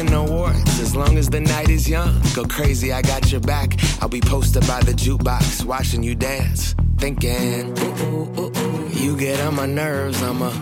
Acting 0.00 0.14
awards. 0.14 0.80
As 0.80 0.96
long 0.96 1.18
as 1.18 1.28
the 1.28 1.40
night 1.40 1.68
is 1.68 1.88
young, 1.88 2.20
go 2.34 2.44
crazy. 2.44 2.92
I 2.92 3.02
got 3.02 3.30
your 3.30 3.40
back. 3.40 3.78
I'll 4.00 4.08
be 4.08 4.20
posted 4.20 4.66
by 4.66 4.80
the 4.80 4.92
jukebox, 4.92 5.64
watching 5.64 6.02
you 6.02 6.14
dance, 6.14 6.74
thinking. 6.98 7.76
You 8.92 9.16
get 9.16 9.40
on 9.40 9.56
my 9.56 9.66
nerves. 9.66 10.22
I'm 10.22 10.42
a. 10.42 10.52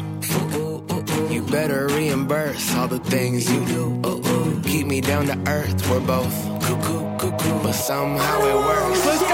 You 1.30 1.42
better 1.42 1.88
reimburse 1.88 2.74
all 2.74 2.88
the 2.88 2.98
things 2.98 3.50
you 3.50 3.64
do. 3.66 4.60
Keep 4.64 4.86
me 4.86 5.00
down 5.00 5.26
to 5.26 5.38
earth. 5.46 5.88
We're 5.88 6.00
both 6.00 6.34
cuckoo, 6.62 7.16
cuckoo, 7.18 7.62
but 7.62 7.72
somehow 7.72 8.38
it 8.44 8.54
works. 8.54 9.27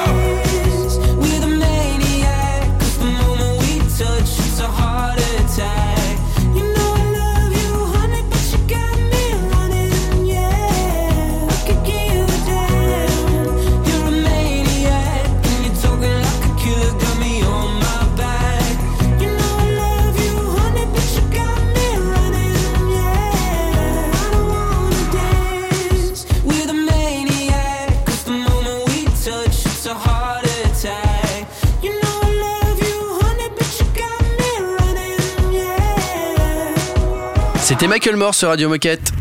C'était 37.84 37.96
Michael 37.96 38.16
Moore 38.16 38.34
sur 38.34 38.48
Radio 38.48 38.70
Moquette. 38.70 39.12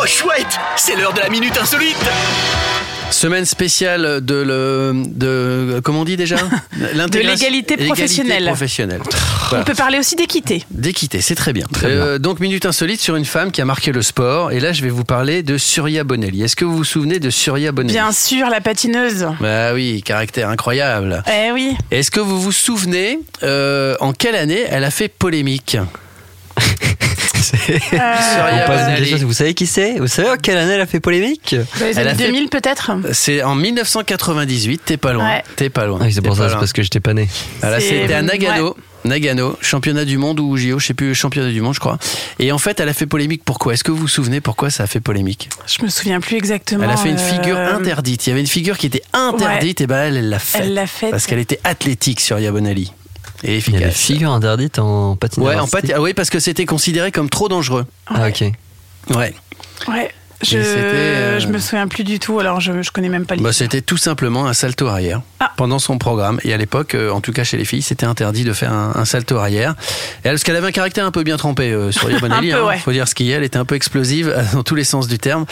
Oh 0.00 0.06
chouette, 0.06 0.56
c'est 0.76 0.94
l'heure 0.94 1.12
de 1.12 1.18
la 1.18 1.28
minute 1.28 1.58
insolite. 1.60 1.96
Semaine 3.10 3.44
spéciale 3.44 4.20
de 4.24 4.34
le 4.34 4.92
de 5.06 5.80
comment 5.82 6.00
on 6.00 6.04
dit 6.04 6.16
déjà 6.16 6.36
De 6.76 7.18
l'égalité 7.18 7.76
professionnelle. 7.76 8.44
professionnelle. 8.44 9.00
On 9.52 9.62
peut 9.62 9.74
parler 9.74 9.98
aussi 9.98 10.16
d'équité. 10.16 10.64
D'équité, 10.70 11.20
c'est 11.20 11.34
très 11.36 11.52
bien. 11.52 11.66
Euh, 11.84 12.18
donc 12.18 12.40
minute 12.40 12.66
insolite 12.66 13.00
sur 13.00 13.16
une 13.16 13.24
femme 13.24 13.52
qui 13.52 13.60
a 13.62 13.64
marqué 13.64 13.92
le 13.92 14.02
sport 14.02 14.52
et 14.52 14.60
là 14.60 14.72
je 14.72 14.82
vais 14.82 14.88
vous 14.90 15.04
parler 15.04 15.42
de 15.42 15.56
Surya 15.56 16.04
Bonelli. 16.04 16.42
Est-ce 16.42 16.56
que 16.56 16.64
vous 16.64 16.76
vous 16.76 16.84
souvenez 16.84 17.18
de 17.18 17.30
Surya 17.30 17.72
Bonelli 17.72 17.94
Bien 17.94 18.12
sûr, 18.12 18.48
la 18.50 18.60
patineuse. 18.60 19.26
Bah 19.40 19.72
oui, 19.72 20.02
caractère 20.04 20.48
incroyable. 20.48 21.22
Eh 21.32 21.52
oui. 21.52 21.76
Est-ce 21.90 22.10
que 22.10 22.20
vous 22.20 22.40
vous 22.40 22.52
souvenez 22.52 23.20
euh, 23.42 23.96
en 24.00 24.12
quelle 24.12 24.34
année 24.36 24.64
elle 24.68 24.84
a 24.84 24.90
fait 24.90 25.08
polémique? 25.08 25.78
Question, 27.52 29.26
Vous 29.26 29.32
savez 29.32 29.54
qui 29.54 29.66
c'est 29.66 29.98
Vous 29.98 30.06
savez 30.06 30.30
en 30.30 30.36
quelle 30.36 30.58
année 30.58 30.72
elle 30.74 30.80
a 30.80 30.86
fait 30.86 31.00
polémique 31.00 31.54
Dans 31.78 31.86
les 31.86 31.98
Elle 31.98 32.08
a 32.08 32.10
années 32.12 32.18
fait- 32.24 32.26
2000 32.32 32.48
peut-être 32.48 32.90
C'est 33.12 33.42
en 33.42 33.54
1998, 33.54 34.82
t'es 34.84 34.96
pas 34.96 35.12
loin. 35.12 35.24
Ouais. 35.28 35.42
T'es 35.56 35.70
pas 35.70 35.86
loin. 35.86 35.98
Ah 36.02 36.06
C'est 36.10 36.22
pour 36.22 36.36
ça, 36.36 36.48
c'est 36.48 36.54
parce 36.56 36.72
que 36.72 36.82
j'étais 36.82 37.00
pas 37.00 37.14
né. 37.14 37.28
C'est- 37.60 37.80
c'était 37.80 38.14
à 38.14 38.22
Nagano. 38.22 38.68
ouais. 38.70 38.74
Nagano, 39.04 39.56
championnat 39.60 40.04
du 40.04 40.18
monde 40.18 40.40
ou 40.40 40.56
JO, 40.56 40.80
je 40.80 40.86
sais 40.88 40.94
plus, 40.94 41.14
championnat 41.14 41.50
du 41.52 41.60
monde, 41.60 41.74
je 41.74 41.78
crois. 41.78 41.96
Et 42.40 42.50
en 42.50 42.58
fait, 42.58 42.80
elle 42.80 42.88
a 42.88 42.92
fait 42.92 43.06
polémique. 43.06 43.42
Pourquoi? 43.44 43.74
Est-ce 43.74 43.84
que 43.84 43.92
vous 43.92 43.98
vous 43.98 44.08
souvenez 44.08 44.40
pourquoi 44.40 44.68
ça 44.70 44.82
a 44.82 44.86
fait 44.88 44.98
polémique? 44.98 45.48
Je 45.68 45.84
me 45.84 45.88
souviens 45.88 46.20
plus 46.20 46.36
exactement. 46.36 46.82
Elle 46.82 46.90
a 46.90 46.96
fait 46.96 47.10
une 47.10 47.16
euh, 47.18 47.32
figure 47.36 47.56
interdite. 47.56 48.26
Il 48.26 48.30
y 48.30 48.32
avait 48.32 48.40
une 48.40 48.48
figure 48.48 48.76
qui 48.76 48.86
était 48.86 49.02
interdite, 49.12 49.80
et 49.80 49.86
ben 49.86 50.06
elle, 50.08 50.16
elle 50.16 50.28
l'a 50.28 50.40
faite. 50.40 50.62
Elle 50.64 50.74
l'a 50.74 50.88
faite. 50.88 51.12
Parce 51.12 51.26
qu'elle 51.26 51.38
était 51.38 51.60
athlétique 51.62 52.18
sur 52.20 52.40
Yabonali. 52.40 52.92
Et 53.42 53.46
Il 53.46 53.50
y 53.50 53.54
a 53.54 53.58
efficace. 53.58 53.82
des 53.82 53.90
figures 53.90 54.30
interdites 54.32 54.78
en 54.78 55.16
patinage. 55.16 55.48
Ouais, 55.48 55.60
en 55.60 55.66
ah 55.94 56.00
oui, 56.00 56.14
parce 56.14 56.30
que 56.30 56.38
c'était 56.40 56.66
considéré 56.66 57.12
comme 57.12 57.28
trop 57.30 57.48
dangereux. 57.48 57.86
Ah 58.06 58.28
ok. 58.28 58.44
Ouais. 59.10 59.34
Ouais. 59.88 60.10
Je, 60.42 60.58
euh, 60.58 61.40
je 61.40 61.46
me 61.48 61.58
souviens 61.58 61.88
plus 61.88 62.04
du 62.04 62.18
tout, 62.18 62.38
alors 62.40 62.60
je, 62.60 62.82
je 62.82 62.90
connais 62.90 63.08
même 63.08 63.24
pas 63.24 63.34
Bah, 63.36 63.48
l'histoire. 63.48 63.54
c'était 63.54 63.80
tout 63.80 63.96
simplement 63.96 64.46
un 64.46 64.52
salto 64.52 64.86
arrière 64.86 65.22
Ah. 65.40 65.50
pendant 65.56 65.78
son 65.78 65.96
programme. 65.98 66.38
Et 66.44 66.52
à 66.52 66.56
l'époque, 66.58 66.94
euh, 66.94 67.10
en 67.10 67.20
tout 67.22 67.32
cas 67.32 67.42
chez 67.42 67.56
les 67.56 67.64
filles, 67.64 67.80
c'était 67.82 68.04
interdit 68.06 68.44
de 68.44 68.52
faire 68.52 68.72
un, 68.72 68.92
un 68.96 69.04
salto 69.06 69.36
arrière. 69.38 69.74
Et 70.24 70.28
parce 70.28 70.42
qu'elle 70.44 70.56
avait 70.56 70.66
un 70.66 70.72
caractère 70.72 71.06
un 71.06 71.10
peu 71.10 71.22
bien 71.22 71.36
trempé 71.38 71.72
euh, 71.72 71.90
sur 71.90 72.06
peu, 72.20 72.26
hein, 72.30 72.64
ouais. 72.66 72.78
Faut 72.78 72.92
dire 72.92 73.08
ce 73.08 73.14
qu'il 73.14 73.26
y 73.26 73.32
a. 73.32 73.38
Elle 73.38 73.44
était 73.44 73.56
un 73.56 73.64
peu 73.64 73.74
explosive 73.76 74.28
euh, 74.28 74.42
dans 74.52 74.62
tous 74.62 74.74
les 74.74 74.84
sens 74.84 75.08
du 75.08 75.18
terme. 75.18 75.46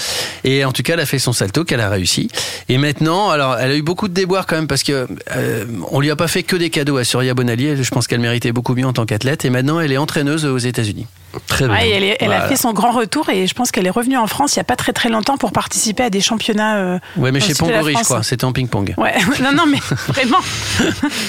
Et 0.45 0.65
en 0.67 0.73
tout 0.73 0.83
cas, 0.83 0.93
elle 0.95 1.01
a 1.01 1.07
fait 1.07 1.19
son 1.19 1.33
salto 1.33 1.65
qu'elle 1.65 1.81
a 1.81 1.89
réussi. 1.89 2.29
Et 2.69 2.77
maintenant, 2.79 3.31
alors, 3.31 3.57
elle 3.59 3.71
a 3.71 3.77
eu 3.77 3.83
beaucoup 3.83 4.09
de 4.09 4.15
déboires 4.15 4.47
quand 4.47 4.57
même 4.57 4.69
parce 4.69 4.83
que 4.83 5.07
euh, 5.37 5.65
on 5.91 6.01
lui 6.01 6.11
a 6.11 6.17
pas 6.17 6.29
fait 6.29 6.43
que 6.43 6.57
des 6.57 6.69
cadeaux 6.71 6.99
à 6.99 7.05
Surya 7.05 7.33
Bonali. 7.35 7.83
Je 7.83 7.91
pense 7.91 8.07
qu'elle 8.07 8.21
méritait 8.21 8.53
beaucoup 8.53 8.75
mieux 8.75 8.87
en 8.87 8.93
tant 8.93 9.07
qu'athlète. 9.07 9.45
Et 9.47 9.51
maintenant, 9.51 9.81
elle 9.81 9.93
est 9.93 9.97
entraîneuse 9.99 10.45
aux 10.45 10.59
États-Unis. 10.59 11.07
Très 11.47 11.67
bien. 11.67 11.75
Ouais, 11.75 11.89
et 11.89 11.93
elle, 11.93 12.05
est- 12.05 12.17
elle 12.21 12.27
Voilà. 12.29 12.45
a 12.45 12.49
fait 12.49 12.57
son 12.57 12.73
grand 12.73 12.91
retour 12.93 13.29
et 13.31 13.47
je 13.47 13.55
pense 13.55 13.71
qu'elle 13.71 13.87
est 13.87 13.91
revenue 13.91 14.17
en 14.17 14.27
France 14.27 14.55
il 14.57 14.59
n'y 14.59 14.63
a 14.63 14.65
pas 14.65 14.77
très 14.77 14.93
très 14.93 15.09
longtemps 15.09 15.37
pour 15.37 15.53
participer 15.53 16.05
à 16.05 16.11
des 16.11 16.21
championnats. 16.21 16.77
euh, 16.77 16.99
Ouais, 17.17 17.33
mais 17.33 17.41
chez 17.41 17.55
Pongori, 17.55 17.95
je 17.99 18.03
crois. 18.05 18.23
C'était 18.23 18.45
en 18.45 18.53
ping-pong. 18.53 18.95
Ouais, 18.97 19.15
non, 19.43 19.53
non, 19.53 19.65
mais 19.67 19.79
vraiment. 20.09 20.39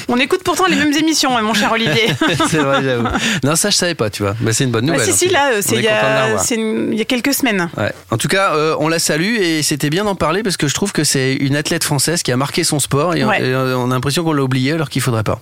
On 0.07 0.17
écoute 0.17 0.41
pourtant 0.43 0.65
les 0.67 0.75
mêmes 0.75 0.93
émissions, 0.93 1.37
hein, 1.37 1.41
mon 1.41 1.53
cher 1.53 1.71
Olivier. 1.71 2.07
c'est 2.49 2.57
vrai, 2.57 2.83
j'avoue. 2.83 3.07
Non, 3.43 3.55
ça, 3.55 3.69
je 3.69 3.75
savais 3.75 3.95
pas, 3.95 4.09
tu 4.09 4.23
vois. 4.23 4.35
Mais 4.41 4.53
c'est 4.53 4.63
une 4.63 4.71
bonne 4.71 4.85
Bah, 4.85 4.93
nouvelle. 4.93 5.07
si, 5.07 5.13
en 5.13 5.15
si, 5.17 5.29
là, 5.29 5.51
euh, 5.53 5.61
c'est 5.61 5.75
il 5.75 5.83
y, 5.83 5.87
a- 5.87 6.27
y 7.01 7.05
quelques 7.05 7.33
semaines. 7.33 7.69
Ouais. 7.77 7.91
En 8.11 8.17
tout 8.17 8.27
cas, 8.27 8.53
euh, 8.53 8.75
on 8.79 8.87
la 8.87 8.99
salue 8.99 9.35
et 9.39 9.63
c'était 9.63 9.89
bien 9.89 10.03
d'en 10.05 10.15
parler 10.15 10.43
parce 10.43 10.57
que 10.57 10.67
je 10.67 10.73
trouve 10.73 10.91
que 10.91 11.03
c'est 11.03 11.33
une 11.33 11.55
athlète 11.55 11.83
française 11.83 12.23
qui 12.23 12.31
a 12.31 12.37
marqué 12.37 12.63
son 12.63 12.79
sport 12.79 13.15
et, 13.15 13.23
on- 13.23 13.27
Ouais. 13.29 13.43
et 13.43 13.55
on, 13.55 13.89
a 13.91 13.93
l'impression 13.93 14.23
qu'on 14.23 14.33
l'a 14.33 14.43
oublié 14.43 14.73
alors 14.73 14.89
qu'il 14.89 15.01
faudrait 15.01 15.23
pas. 15.23 15.41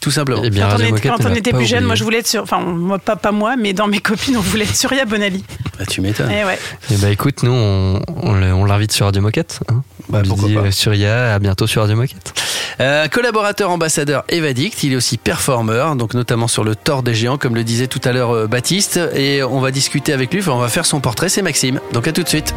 Tout 0.00 0.10
simplement. 0.10 0.42
Bien, 0.48 0.68
Quand 0.68 0.76
on, 0.76 0.96
était- 0.96 1.08
quand 1.08 1.16
on 1.52 1.56
plus 1.56 1.66
jeune, 1.66 1.84
moi 1.84 1.94
je 1.94 2.04
voulais 2.04 2.18
être 2.18 2.26
sur. 2.26 2.42
Enfin, 2.42 2.60
moi, 2.60 2.98
pas, 2.98 3.16
pas 3.16 3.32
moi, 3.32 3.54
mais 3.56 3.72
dans 3.72 3.86
mes 3.86 4.00
copines, 4.04 4.36
on 4.36 4.40
voulait 4.40 4.64
être 4.64 4.76
Surya 4.76 5.04
Bonali. 5.04 5.44
Bah, 5.78 5.84
tu 5.86 6.00
m'étonnes. 6.00 6.30
Eh 6.30 6.44
ouais. 6.44 6.58
Eh 6.92 6.96
bah 6.98 7.10
écoute, 7.10 7.42
nous 7.42 7.50
on, 7.52 8.00
on 8.22 8.32
le- 8.34 8.52
on 8.54 8.64
l'invite 8.64 8.92
sur 8.92 9.06
Radio 9.06 9.20
Moquette. 9.22 9.60
Hein 9.68 9.82
Bah, 10.08 10.20
on 10.30 10.34
lui 10.36 10.48
dit 10.48 10.54
pas. 10.54 10.70
Surya, 10.70 11.34
à 11.34 11.38
bientôt 11.40 11.66
sur 11.66 11.82
Radio 11.82 11.96
Moquette. 11.96 12.32
Euh, 12.80 13.08
collaborateur 13.08 13.70
ambassadeur 13.70 14.24
Evadict, 14.28 14.82
il 14.84 14.92
est 14.92 14.96
aussi 14.96 15.16
performeur, 15.18 15.96
donc 15.96 16.14
notamment 16.14 16.46
sur 16.48 16.62
le 16.64 16.74
tort 16.76 17.02
des 17.02 17.14
géants, 17.14 17.38
comme 17.38 17.54
le 17.54 17.64
disait 17.64 17.86
tout 17.88 18.00
à 18.04 18.12
l'heure 18.12 18.30
euh, 18.34 18.46
Baptiste. 18.46 19.00
Et 19.14 19.42
on 19.42 19.60
va 19.60 19.70
discuter 19.70 20.12
avec 20.12 20.32
lui, 20.32 20.40
enfin, 20.40 20.52
on 20.52 20.58
va 20.58 20.68
faire 20.68 20.86
son 20.86 21.00
portrait, 21.00 21.28
c'est 21.28 21.42
Maxime. 21.42 21.80
Donc 21.92 22.06
à 22.06 22.12
tout 22.12 22.22
de 22.22 22.28
suite. 22.28 22.54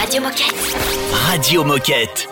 Radio 0.00 0.22
Moquette. 0.22 0.54
Radio 1.30 1.64
Moquette. 1.64 2.28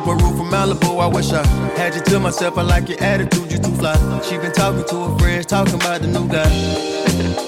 To 0.00 0.36
from 0.36 0.50
Malibu. 0.50 1.00
I 1.00 1.06
wish 1.06 1.32
I 1.32 1.46
had 1.76 1.94
you 1.94 2.00
to 2.02 2.20
myself. 2.20 2.58
I 2.58 2.62
like 2.62 2.88
your 2.88 3.00
attitude, 3.02 3.50
you 3.52 3.58
too 3.58 3.74
fly. 3.74 3.96
She 4.22 4.38
been 4.38 4.52
talking 4.52 4.84
to 4.84 5.08
her 5.08 5.18
friends, 5.18 5.46
talking 5.46 5.74
about 5.74 6.00
the 6.00 6.08
new 6.08 6.28
guy. 6.28 7.44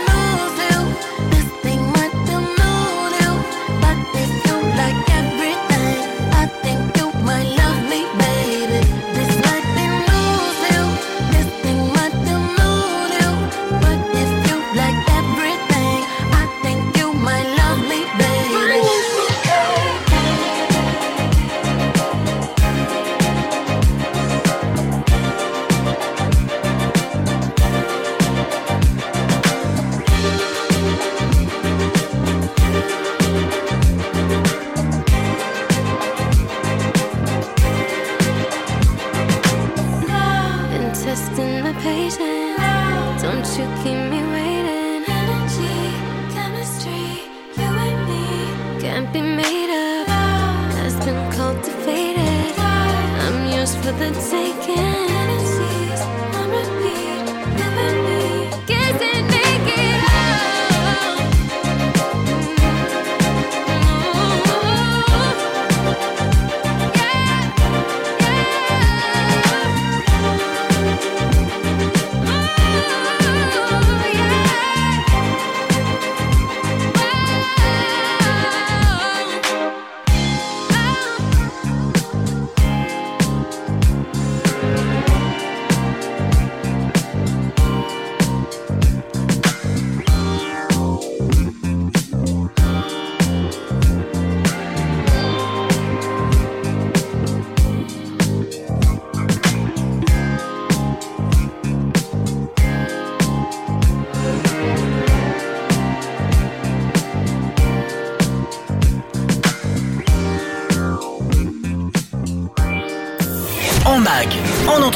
cultivated. 51.61 52.59
I'm 52.59 53.51
yours 53.51 53.75
for 53.75 53.91
the 53.91 54.11
taking. 54.29 54.90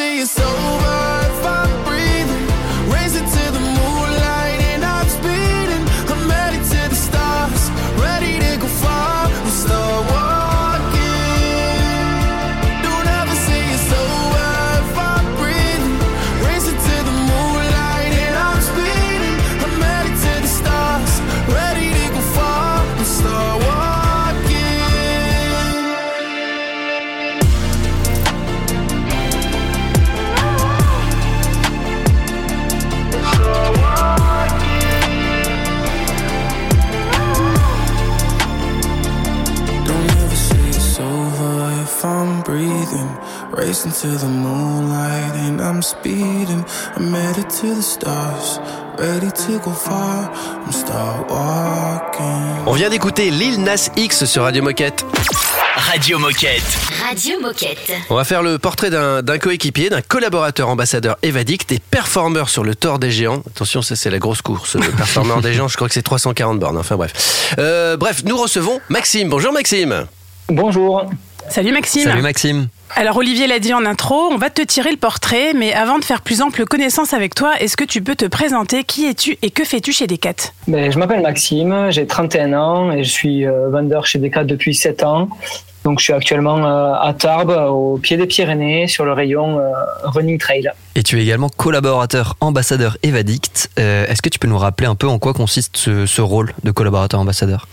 Say 0.00 0.18
it's 0.20 0.40
over 0.40 0.89
On 52.66 52.72
vient 52.74 52.90
d'écouter 52.90 53.30
Lil 53.30 53.62
Nas 53.62 53.88
X 53.96 54.26
sur 54.26 54.42
Radio 54.42 54.62
Moquette. 54.62 55.06
Radio 55.74 56.18
Moquette. 56.18 56.62
Radio 57.08 57.40
Moquette. 57.40 57.92
On 58.10 58.14
va 58.14 58.24
faire 58.24 58.42
le 58.42 58.58
portrait 58.58 58.90
d'un 58.90 59.38
coéquipier, 59.38 59.88
d'un 59.88 60.02
collaborateur 60.02 60.68
ambassadeur 60.68 61.16
évadique, 61.22 61.66
des 61.66 61.78
performeurs 61.78 62.50
sur 62.50 62.62
le 62.62 62.74
Tour 62.74 62.98
des 62.98 63.10
Géants. 63.10 63.42
Attention, 63.46 63.80
ça 63.80 63.96
c'est 63.96 64.10
la 64.10 64.18
grosse 64.18 64.42
course. 64.42 64.76
Le 64.76 64.90
performeur 64.90 65.40
des 65.40 65.54
Géants, 65.54 65.68
je 65.68 65.76
crois 65.76 65.88
que 65.88 65.94
c'est 65.94 66.02
340 66.02 66.58
bornes. 66.58 66.76
Enfin 66.76 66.96
bref. 66.96 67.54
Euh, 67.58 67.96
bref, 67.96 68.22
nous 68.26 68.36
recevons 68.36 68.82
Maxime. 68.90 69.30
Bonjour 69.30 69.52
Maxime. 69.54 70.06
Bonjour. 70.48 71.06
Salut 71.48 71.72
Maxime. 71.72 72.04
Salut 72.04 72.22
Maxime. 72.22 72.68
Alors 72.96 73.16
Olivier 73.16 73.46
l'a 73.46 73.58
dit 73.60 73.72
en 73.72 73.86
intro, 73.86 74.28
on 74.30 74.36
va 74.36 74.50
te 74.50 74.62
tirer 74.62 74.90
le 74.90 74.96
portrait, 74.96 75.54
mais 75.54 75.72
avant 75.72 75.98
de 75.98 76.04
faire 76.04 76.22
plus 76.22 76.42
ample 76.42 76.64
connaissance 76.64 77.14
avec 77.14 77.34
toi, 77.34 77.52
est-ce 77.60 77.76
que 77.76 77.84
tu 77.84 78.02
peux 78.02 78.16
te 78.16 78.26
présenter? 78.26 78.84
Qui 78.84 79.06
es-tu 79.06 79.38
et 79.42 79.50
que 79.50 79.64
fais-tu 79.64 79.92
chez 79.92 80.06
Decat? 80.06 80.52
Ben, 80.66 80.90
je 80.90 80.98
m'appelle 80.98 81.22
Maxime, 81.22 81.86
j'ai 81.90 82.06
31 82.06 82.52
ans 82.52 82.92
et 82.92 83.04
je 83.04 83.10
suis 83.10 83.46
euh, 83.46 83.70
vendeur 83.70 84.06
chez 84.06 84.18
Decat 84.18 84.44
depuis 84.44 84.74
7 84.74 85.04
ans. 85.04 85.28
Donc 85.84 85.98
je 85.98 86.04
suis 86.04 86.12
actuellement 86.12 86.58
euh, 86.58 86.92
à 86.92 87.14
Tarbes, 87.14 87.56
au 87.70 87.96
pied 87.96 88.18
des 88.18 88.26
Pyrénées, 88.26 88.86
sur 88.86 89.04
le 89.06 89.12
rayon 89.14 89.58
euh, 89.60 89.70
Running 90.04 90.38
Trail. 90.38 90.70
Et 90.94 91.02
tu 91.02 91.18
es 91.18 91.22
également 91.22 91.48
collaborateur 91.48 92.36
ambassadeur 92.40 92.98
Evadict. 93.02 93.70
Euh, 93.78 94.04
Est-ce 94.08 94.20
que 94.20 94.28
tu 94.28 94.38
peux 94.38 94.48
nous 94.48 94.58
rappeler 94.58 94.86
un 94.88 94.94
peu 94.94 95.06
en 95.08 95.18
quoi 95.18 95.32
consiste 95.32 95.76
ce, 95.78 96.04
ce 96.04 96.20
rôle 96.20 96.52
de 96.64 96.70
collaborateur 96.70 97.18
ambassadeur? 97.20 97.66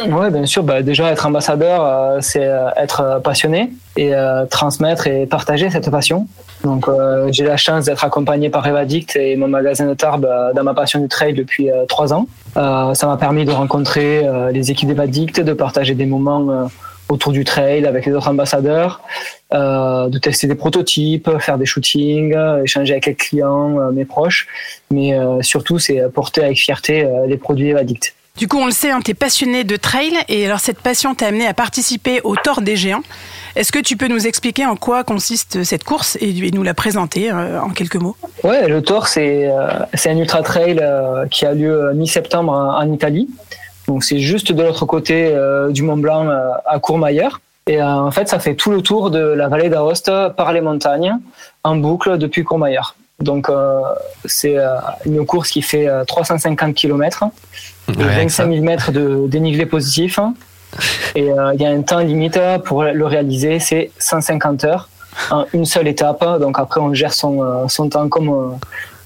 Oui, 0.00 0.30
bien 0.30 0.46
sûr. 0.46 0.62
Ben, 0.62 0.82
déjà, 0.82 1.10
être 1.10 1.26
ambassadeur, 1.26 1.84
euh, 1.84 2.18
c'est 2.20 2.46
euh, 2.46 2.70
être 2.76 3.00
euh, 3.00 3.20
passionné 3.20 3.70
et 3.96 4.14
euh, 4.14 4.46
transmettre 4.46 5.06
et 5.06 5.26
partager 5.26 5.68
cette 5.70 5.90
passion. 5.90 6.26
Donc, 6.64 6.88
euh, 6.88 7.28
j'ai 7.30 7.44
la 7.44 7.56
chance 7.56 7.84
d'être 7.84 8.04
accompagné 8.04 8.48
par 8.48 8.66
Evadict 8.66 9.16
et 9.16 9.36
mon 9.36 9.48
magasin 9.48 9.86
de 9.86 9.94
Tarbes 9.94 10.24
euh, 10.24 10.52
dans 10.54 10.64
ma 10.64 10.74
passion 10.74 11.00
du 11.00 11.08
trail 11.08 11.34
depuis 11.34 11.68
trois 11.88 12.12
ans. 12.14 12.26
Ça 12.54 13.06
m'a 13.06 13.16
permis 13.16 13.44
de 13.44 13.50
rencontrer 13.50 14.26
les 14.52 14.70
équipes 14.70 14.88
d'Evadict, 14.88 15.40
de 15.40 15.52
partager 15.52 15.94
des 15.94 16.06
moments 16.06 16.68
autour 17.08 17.32
du 17.32 17.44
trail 17.44 17.86
avec 17.86 18.06
les 18.06 18.12
autres 18.12 18.28
ambassadeurs, 18.28 19.00
euh, 19.52 20.08
de 20.08 20.18
tester 20.18 20.46
des 20.46 20.54
prototypes, 20.54 21.30
faire 21.38 21.58
des 21.58 21.66
shootings, 21.66 22.34
échanger 22.62 22.92
avec 22.92 23.06
les 23.06 23.14
clients, 23.14 23.78
euh, 23.78 23.90
mes 23.90 24.04
proches. 24.04 24.46
Mais 24.90 25.14
euh, 25.14 25.40
surtout, 25.42 25.78
c'est 25.78 26.00
porter 26.12 26.44
avec 26.44 26.58
fierté 26.58 27.06
les 27.26 27.36
produits 27.36 27.70
Evadict. 27.70 28.14
Du 28.38 28.48
coup, 28.48 28.56
on 28.56 28.64
le 28.64 28.72
sait, 28.72 28.90
hein, 28.90 29.00
tu 29.04 29.14
passionné 29.14 29.62
de 29.62 29.76
trail 29.76 30.14
et 30.28 30.46
alors 30.46 30.58
cette 30.58 30.80
passion 30.80 31.14
t'a 31.14 31.26
amené 31.26 31.46
à 31.46 31.52
participer 31.52 32.22
au 32.24 32.34
Tour 32.34 32.62
des 32.62 32.76
Géants. 32.76 33.02
Est-ce 33.56 33.70
que 33.70 33.78
tu 33.78 33.98
peux 33.98 34.08
nous 34.08 34.26
expliquer 34.26 34.64
en 34.64 34.74
quoi 34.74 35.04
consiste 35.04 35.64
cette 35.64 35.84
course 35.84 36.16
et, 36.20 36.50
nous 36.50 36.62
la 36.62 36.72
présenter 36.72 37.30
euh, 37.30 37.60
en 37.60 37.68
quelques 37.68 37.96
mots? 37.96 38.16
Ouais, 38.42 38.68
le 38.68 38.80
Tour, 38.80 39.06
c'est 39.06 39.46
euh, 39.46 39.84
un 40.06 40.16
ultra 40.16 40.42
trail 40.42 40.78
euh, 40.80 41.26
qui 41.26 41.44
a 41.44 41.52
lieu 41.52 41.92
mi-septembre 41.92 42.52
en, 42.52 42.78
en 42.78 42.92
Italie. 42.92 43.28
Donc 43.86 44.02
c'est 44.02 44.18
juste 44.18 44.50
de 44.50 44.62
l'autre 44.62 44.86
côté 44.86 45.36
du 45.70 45.82
Mont 45.82 45.96
Blanc 45.96 46.30
à 46.64 46.78
Courmayeur. 46.78 47.40
Et 47.66 47.82
en 47.82 48.10
fait, 48.12 48.28
ça 48.28 48.38
fait 48.38 48.54
tout 48.54 48.70
le 48.70 48.80
tour 48.80 49.10
de 49.10 49.18
la 49.18 49.48
vallée 49.48 49.68
d'Aoste 49.68 50.10
par 50.36 50.52
les 50.52 50.60
montagnes 50.60 51.18
en 51.64 51.76
boucle 51.76 52.16
depuis 52.16 52.44
Courmayeur. 52.44 52.94
Donc 53.22 53.48
euh, 53.48 53.80
c'est 54.24 54.58
euh, 54.58 54.76
une 55.06 55.24
course 55.24 55.50
qui 55.50 55.62
fait 55.62 55.88
euh, 55.88 56.04
350 56.04 56.74
km 56.74 57.24
et 57.88 58.02
Rien 58.02 58.06
que 58.08 58.22
25 58.22 58.28
ça. 58.30 58.48
000 58.48 58.64
mètres 58.64 58.92
de 58.92 59.26
dénivelé 59.26 59.66
positif. 59.66 60.18
Et 61.14 61.30
euh, 61.30 61.52
il 61.54 61.60
y 61.60 61.66
a 61.66 61.70
un 61.70 61.82
temps 61.82 61.98
limite 61.98 62.38
pour 62.64 62.84
le 62.84 63.06
réaliser, 63.06 63.58
c'est 63.58 63.90
150 63.98 64.64
heures 64.64 64.88
en 65.30 65.44
une 65.52 65.66
seule 65.66 65.88
étape. 65.88 66.24
Donc 66.40 66.58
après, 66.58 66.80
on 66.80 66.94
gère 66.94 67.12
son, 67.12 67.68
son 67.68 67.88
temps 67.88 68.08
comme, 68.08 68.58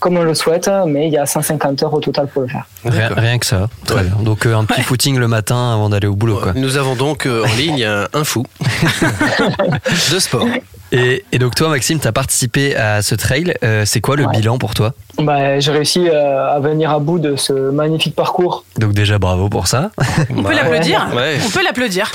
comme 0.07 0.19
on 0.19 0.23
le 0.23 0.35
souhaite, 0.35 0.71
mais 0.87 1.09
il 1.09 1.13
y 1.13 1.19
a 1.19 1.27
150 1.27 1.83
heures 1.83 1.93
au 1.93 1.99
total 1.99 2.29
pour 2.29 2.43
le 2.43 2.47
faire. 2.47 2.65
rien, 2.85 3.09
rien 3.17 3.39
que 3.41 3.47
ça. 3.47 3.69
Très 3.87 4.05
bien. 4.05 4.15
Donc 4.23 4.47
euh, 4.47 4.55
un 4.55 4.65
petit 4.65 4.83
footing 4.83 5.19
le 5.19 5.27
matin 5.27 5.73
avant 5.73 5.89
d'aller 5.89 6.07
au 6.07 6.15
boulot. 6.15 6.39
Quoi. 6.41 6.53
Nous 6.55 6.77
avons 6.77 6.95
donc 6.95 7.27
euh, 7.27 7.43
en 7.45 7.53
ligne 7.57 7.85
un, 7.85 8.23
fou 8.23 8.45
de 10.13 10.19
sport. 10.21 10.47
Et, 10.93 11.25
et 11.33 11.41
donc 11.41 11.57
toi 11.57 11.71
Maxime, 11.71 11.99
tu 11.99 12.07
as 12.07 12.13
participé 12.13 12.77
à 12.77 13.03
ce 13.03 13.17
trail. 13.17 13.55
Euh, 13.65 13.83
C'est 13.85 14.01
quoi 14.01 14.15
le 14.15 14.29
bilan 14.29 14.59
pour 14.59 14.75
toi? 14.75 14.93
Bah, 15.19 15.59
J'ai 15.59 15.73
réussi 15.73 16.09
euh, 16.09 16.55
à 16.55 16.61
venir 16.61 16.93
à 16.93 17.01
bout 17.01 17.19
de 17.19 17.35
ce 17.35 17.53
magnifique 17.53 18.15
parcours. 18.15 18.65
Donc 18.79 18.93
déjà 18.93 19.19
bravo 19.19 19.49
pour 19.49 19.67
ça. 19.67 19.91
On 20.31 20.45
peut 20.45 20.55
l'applaudir 20.55 21.09
On 21.11 21.51
peut 21.51 21.65
l'applaudir. 21.65 22.13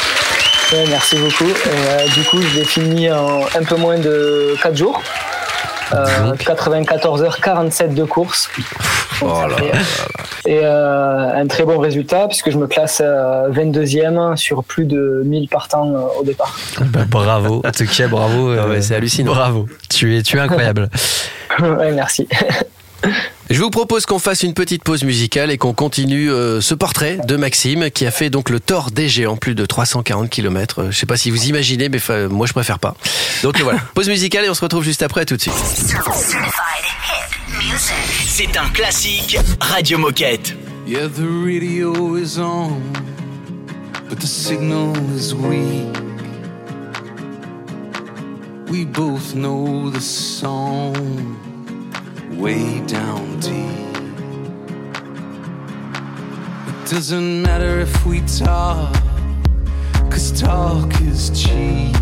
Ouais, 0.71 0.85
merci 0.87 1.17
beaucoup. 1.17 1.49
Et, 1.49 1.53
euh, 1.67 2.07
du 2.15 2.23
coup, 2.23 2.41
je 2.41 2.59
l'ai 2.59 2.63
fini 2.63 3.11
en 3.11 3.41
un 3.41 3.63
peu 3.67 3.75
moins 3.75 3.99
de 3.99 4.55
4 4.63 4.77
jours. 4.77 5.01
Euh, 5.93 6.35
94 6.37 7.23
heures 7.23 7.37
47 7.41 7.93
de 7.93 8.03
course. 8.03 8.49
Et 10.45 10.59
euh, 10.63 11.33
un 11.33 11.47
très 11.47 11.63
bon 11.63 11.77
résultat 11.79 12.27
puisque 12.27 12.49
je 12.49 12.57
me 12.57 12.67
classe 12.67 13.01
euh, 13.03 13.49
22e 13.51 14.35
sur 14.35 14.63
plus 14.63 14.85
de 14.85 15.21
1000 15.25 15.47
partants 15.49 15.93
euh, 15.93 16.19
au 16.19 16.23
départ. 16.23 16.57
Bah, 16.79 17.01
bravo. 17.07 17.61
En 17.65 17.71
tout 17.71 17.85
cas, 17.85 18.07
bravo. 18.07 18.49
euh, 18.51 18.81
c'est 18.81 18.95
hallucinant. 18.95 19.33
Bravo. 19.33 19.67
Tu 19.89 20.17
es, 20.17 20.23
tu 20.23 20.37
es 20.37 20.39
incroyable. 20.39 20.89
ouais, 21.59 21.91
merci. 21.91 22.27
Je 23.49 23.61
vous 23.61 23.69
propose 23.69 24.05
qu'on 24.05 24.19
fasse 24.19 24.43
une 24.43 24.53
petite 24.53 24.83
pause 24.83 25.03
musicale 25.03 25.51
et 25.51 25.57
qu'on 25.57 25.73
continue 25.73 26.31
euh, 26.31 26.61
ce 26.61 26.73
portrait 26.73 27.17
de 27.27 27.35
Maxime 27.35 27.91
qui 27.91 28.05
a 28.05 28.11
fait 28.11 28.29
donc 28.29 28.49
le 28.49 28.59
Tour 28.59 28.91
des 28.91 29.09
Géants, 29.09 29.35
plus 29.35 29.55
de 29.55 29.65
340 29.65 30.29
km. 30.29 30.87
Je 30.89 30.97
sais 30.97 31.05
pas 31.05 31.17
si 31.17 31.31
vous 31.31 31.45
imaginez, 31.45 31.89
mais 31.89 31.99
moi 32.29 32.47
je 32.47 32.53
préfère 32.53 32.79
pas. 32.79 32.95
Donc 33.43 33.59
euh, 33.59 33.63
voilà, 33.63 33.79
pause 33.93 34.07
musicale 34.07 34.45
et 34.45 34.49
on 34.49 34.53
se 34.53 34.61
retrouve 34.61 34.83
juste 34.83 35.03
après, 35.03 35.21
à 35.21 35.25
tout 35.25 35.35
de 35.35 35.41
suite. 35.41 35.53
C'est 38.27 38.57
un 38.57 38.69
classique 38.69 39.37
Radio 39.59 39.97
Moquette. 39.97 40.55
Yeah, 40.87 41.07
the 41.07 41.27
radio 41.45 42.15
is 42.17 42.39
on, 42.39 42.81
but 44.09 44.19
the 44.19 44.27
signal 44.27 44.95
is 45.15 45.33
weak. 45.33 45.95
We 48.69 48.85
both 48.85 49.35
know 49.35 49.89
the 49.89 50.01
song 50.01 51.50
way 52.41 52.79
down 52.87 53.39
deep. 53.39 53.95
It 56.69 56.89
doesn't 56.89 57.43
matter 57.43 57.79
if 57.79 58.03
we 58.03 58.21
talk, 58.21 58.95
cause 60.09 60.31
talk 60.31 60.89
is 61.01 61.29
cheap. 61.39 61.95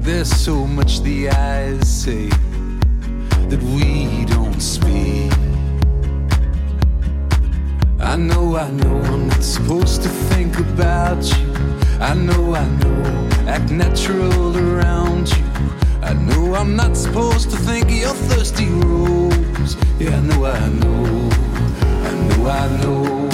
There's 0.00 0.28
so 0.28 0.66
much 0.66 1.02
the 1.02 1.30
eyes 1.30 1.86
say 1.88 2.30
that 3.50 3.62
we 3.62 4.24
don't 4.24 4.60
speak. 4.60 5.32
I 8.00 8.16
know, 8.16 8.56
I 8.56 8.70
know, 8.72 8.96
I'm 9.04 9.28
not 9.28 9.44
supposed 9.44 10.02
to 10.02 10.08
think 10.08 10.58
about 10.58 11.22
you. 11.22 11.46
I 12.00 12.14
know, 12.14 12.56
I 12.56 12.66
know, 12.80 13.28
act 13.46 13.70
natural 13.70 14.58
around 14.58 15.28
you. 15.30 15.48
I 16.08 16.14
know 16.14 16.54
I'm 16.54 16.74
not 16.74 16.96
supposed 16.96 17.50
to 17.50 17.56
think 17.58 17.84
of 17.84 17.90
your 17.90 18.14
thirsty 18.14 18.64
rose. 18.64 19.76
Yeah, 19.98 20.16
I 20.16 20.20
know, 20.20 20.46
I 20.46 20.68
know, 20.80 21.28
I 22.08 22.12
know, 22.28 22.48
I 22.48 22.82
know. 22.82 23.28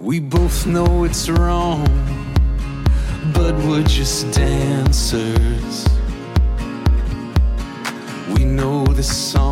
We 0.00 0.18
both 0.18 0.66
know 0.66 1.04
it's 1.04 1.28
wrong, 1.30 1.86
but 3.42 3.56
we're 3.64 3.82
just 3.82 4.30
dancers. 4.30 5.88
We 8.32 8.44
know 8.44 8.86
the 8.86 9.02
song, 9.02 9.51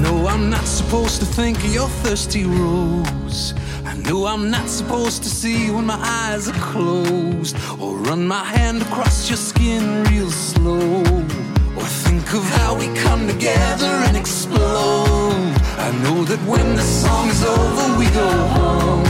know 0.00 0.26
I'm 0.26 0.48
not 0.50 0.66
supposed 0.66 1.20
to 1.20 1.26
think 1.26 1.58
of 1.58 1.72
your 1.74 1.88
thirsty 2.02 2.44
rose. 2.44 3.54
I 3.84 3.94
know 4.06 4.26
I'm 4.26 4.50
not 4.50 4.68
supposed 4.68 5.22
to 5.24 5.28
see 5.28 5.70
when 5.70 5.86
my 5.86 5.98
eyes 5.98 6.48
are 6.48 6.60
closed, 6.72 7.56
or 7.80 7.96
run 7.96 8.26
my 8.26 8.44
hand 8.44 8.82
across 8.82 9.28
your 9.28 9.36
skin 9.36 10.04
real 10.04 10.30
slow, 10.30 11.02
or 11.76 11.86
think 12.06 12.32
of 12.32 12.44
how 12.58 12.74
we 12.74 12.86
come 13.04 13.26
together 13.26 13.92
and 14.06 14.16
explode. 14.16 15.52
I 15.78 15.90
know 16.04 16.24
that 16.24 16.40
when 16.46 16.76
the 16.76 16.82
song 16.82 17.28
is 17.28 17.42
over, 17.44 17.98
we 17.98 18.06
go 18.10 18.30
home. 18.56 19.06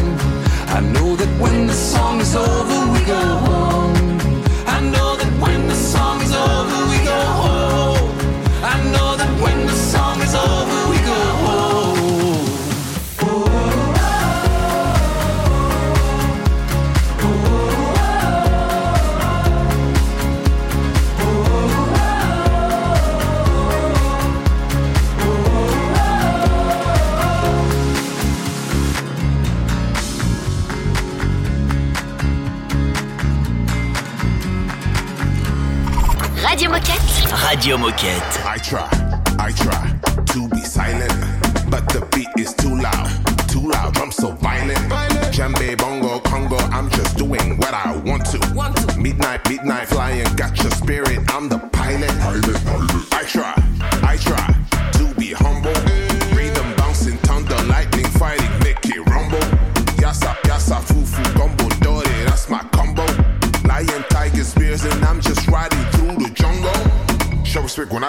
I 0.78 0.80
know 0.80 1.14
that 1.16 1.32
when 1.40 1.66
the 1.66 1.74
song 1.74 2.20
is 2.20 2.34
over, 2.34 2.92
we 2.92 3.04
go 3.04 3.20
home. 3.20 3.94
I 4.66 4.80
know 4.80 5.16
that 5.16 5.32
when 5.40 5.68
the 5.68 5.74
song 5.74 6.20
is 6.22 6.32
over, 6.32 6.78
we 6.90 6.98
go 7.04 7.20
home. 7.44 8.10
I 8.64 8.76
know 8.94 9.16
that 9.16 9.32
when 9.42 9.66
the 9.66 9.74
song 9.92 10.20
is 10.22 10.34
over, 10.34 10.71
Radio 37.32 37.76
Moquette. 37.76 38.44
I 38.44 38.58
try, 38.58 38.88
I 39.38 39.52
try 39.52 39.98
to 40.32 40.48
be 40.48 40.60
silent, 40.60 41.12
but 41.70 41.88
the 41.88 42.06
beat 42.14 42.28
is 42.38 42.52
too 42.54 42.76
loud, 42.76 43.08
too 43.48 43.68
loud. 43.68 43.96
I'm 43.98 44.12
so 44.12 44.32
violent. 44.32 44.78
Djembe, 45.32 45.76
bongo, 45.78 46.20
Congo, 46.20 46.56
I'm 46.56 46.90
just 46.90 47.16
doing 47.16 47.56
what 47.58 47.72
I 47.72 47.96
want 48.04 48.26
to. 48.26 48.38
Midnight, 48.98 49.48
midnight 49.48 49.88
flying, 49.88 50.24
got 50.36 50.60
your 50.62 50.72
spirit. 50.72 51.20
I'm 51.32 51.48
the 51.48 51.58
pilot. 51.58 52.10
I 53.12 53.24
try, 53.24 53.54
I 54.02 54.16
try 54.16 54.51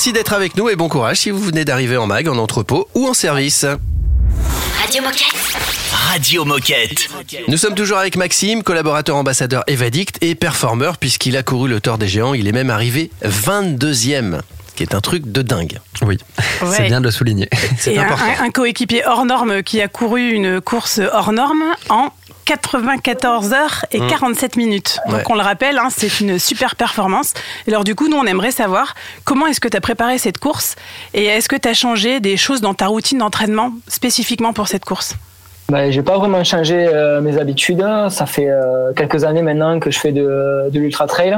Merci 0.00 0.14
d'être 0.14 0.32
avec 0.32 0.56
nous 0.56 0.70
et 0.70 0.76
bon 0.76 0.88
courage 0.88 1.18
si 1.18 1.28
vous 1.28 1.40
venez 1.40 1.66
d'arriver 1.66 1.98
en 1.98 2.06
mag, 2.06 2.26
en 2.26 2.38
entrepôt 2.38 2.88
ou 2.94 3.06
en 3.06 3.12
service. 3.12 3.66
Radio 4.80 5.02
Moquette. 5.02 5.34
Radio 5.92 6.44
Moquette. 6.46 7.10
Nous 7.48 7.58
sommes 7.58 7.74
toujours 7.74 7.98
avec 7.98 8.16
Maxime, 8.16 8.62
collaborateur 8.62 9.14
ambassadeur 9.16 9.62
Evadict 9.66 10.16
et 10.22 10.34
performeur 10.34 10.96
puisqu'il 10.96 11.36
a 11.36 11.42
couru 11.42 11.68
le 11.68 11.82
Tour 11.82 11.98
des 11.98 12.08
Géants. 12.08 12.32
Il 12.32 12.48
est 12.48 12.52
même 12.52 12.70
arrivé 12.70 13.10
22e, 13.26 14.40
ce 14.70 14.74
qui 14.74 14.84
est 14.84 14.94
un 14.94 15.02
truc 15.02 15.30
de 15.30 15.42
dingue. 15.42 15.78
Oui, 16.00 16.16
Ouais. 16.62 16.68
c'est 16.74 16.84
bien 16.84 17.00
de 17.00 17.04
le 17.04 17.10
souligner. 17.10 17.50
C'est 17.78 17.98
important. 17.98 18.24
un- 18.40 18.44
un 18.46 18.50
coéquipier 18.50 19.02
hors 19.06 19.26
norme 19.26 19.62
qui 19.62 19.82
a 19.82 19.88
couru 19.88 20.30
une 20.30 20.62
course 20.62 20.98
hors 21.12 21.32
norme 21.32 21.62
en 21.90 22.08
94 22.44 23.52
heures 23.52 23.84
et 23.92 24.00
Mm. 24.00 24.06
47 24.08 24.56
minutes. 24.56 24.98
Donc 25.06 25.16
Ouais. 25.16 25.22
on 25.30 25.34
le 25.34 25.40
rappelle, 25.42 25.78
hein, 25.78 25.88
c'est 25.90 26.20
une 26.20 26.38
super 26.38 26.76
performance. 26.76 27.34
Et 27.66 27.70
alors 27.70 27.84
du 27.84 27.94
coup, 27.94 28.08
nous 28.08 28.16
on 28.16 28.24
aimerait 28.26 28.50
savoir 28.50 28.94
comment 29.24 29.46
est-ce 29.46 29.60
que 29.60 29.68
tu 29.68 29.76
as 29.76 29.80
préparé 29.80 30.18
cette 30.18 30.38
course 30.38 30.76
et 31.14 31.24
est-ce 31.26 31.48
que 31.48 31.56
tu 31.56 31.68
as 31.68 31.74
changé 31.74 32.20
des 32.20 32.36
choses 32.36 32.60
dans 32.60 32.74
ta 32.74 32.86
routine 32.86 33.18
d'entraînement 33.18 33.72
spécifiquement 33.88 34.52
pour 34.52 34.68
cette 34.68 34.84
course? 34.84 35.14
Ben, 35.68 35.92
j'ai 35.92 36.02
pas 36.02 36.18
vraiment 36.18 36.42
changé 36.42 36.74
euh, 36.88 37.20
mes 37.20 37.38
habitudes. 37.38 37.84
Ça 38.08 38.26
fait 38.26 38.48
euh, 38.48 38.92
quelques 38.94 39.22
années 39.24 39.42
maintenant 39.42 39.78
que 39.78 39.90
je 39.92 39.98
fais 40.00 40.10
de, 40.10 40.68
de 40.70 40.80
l'ultra 40.80 41.06
trail. 41.06 41.36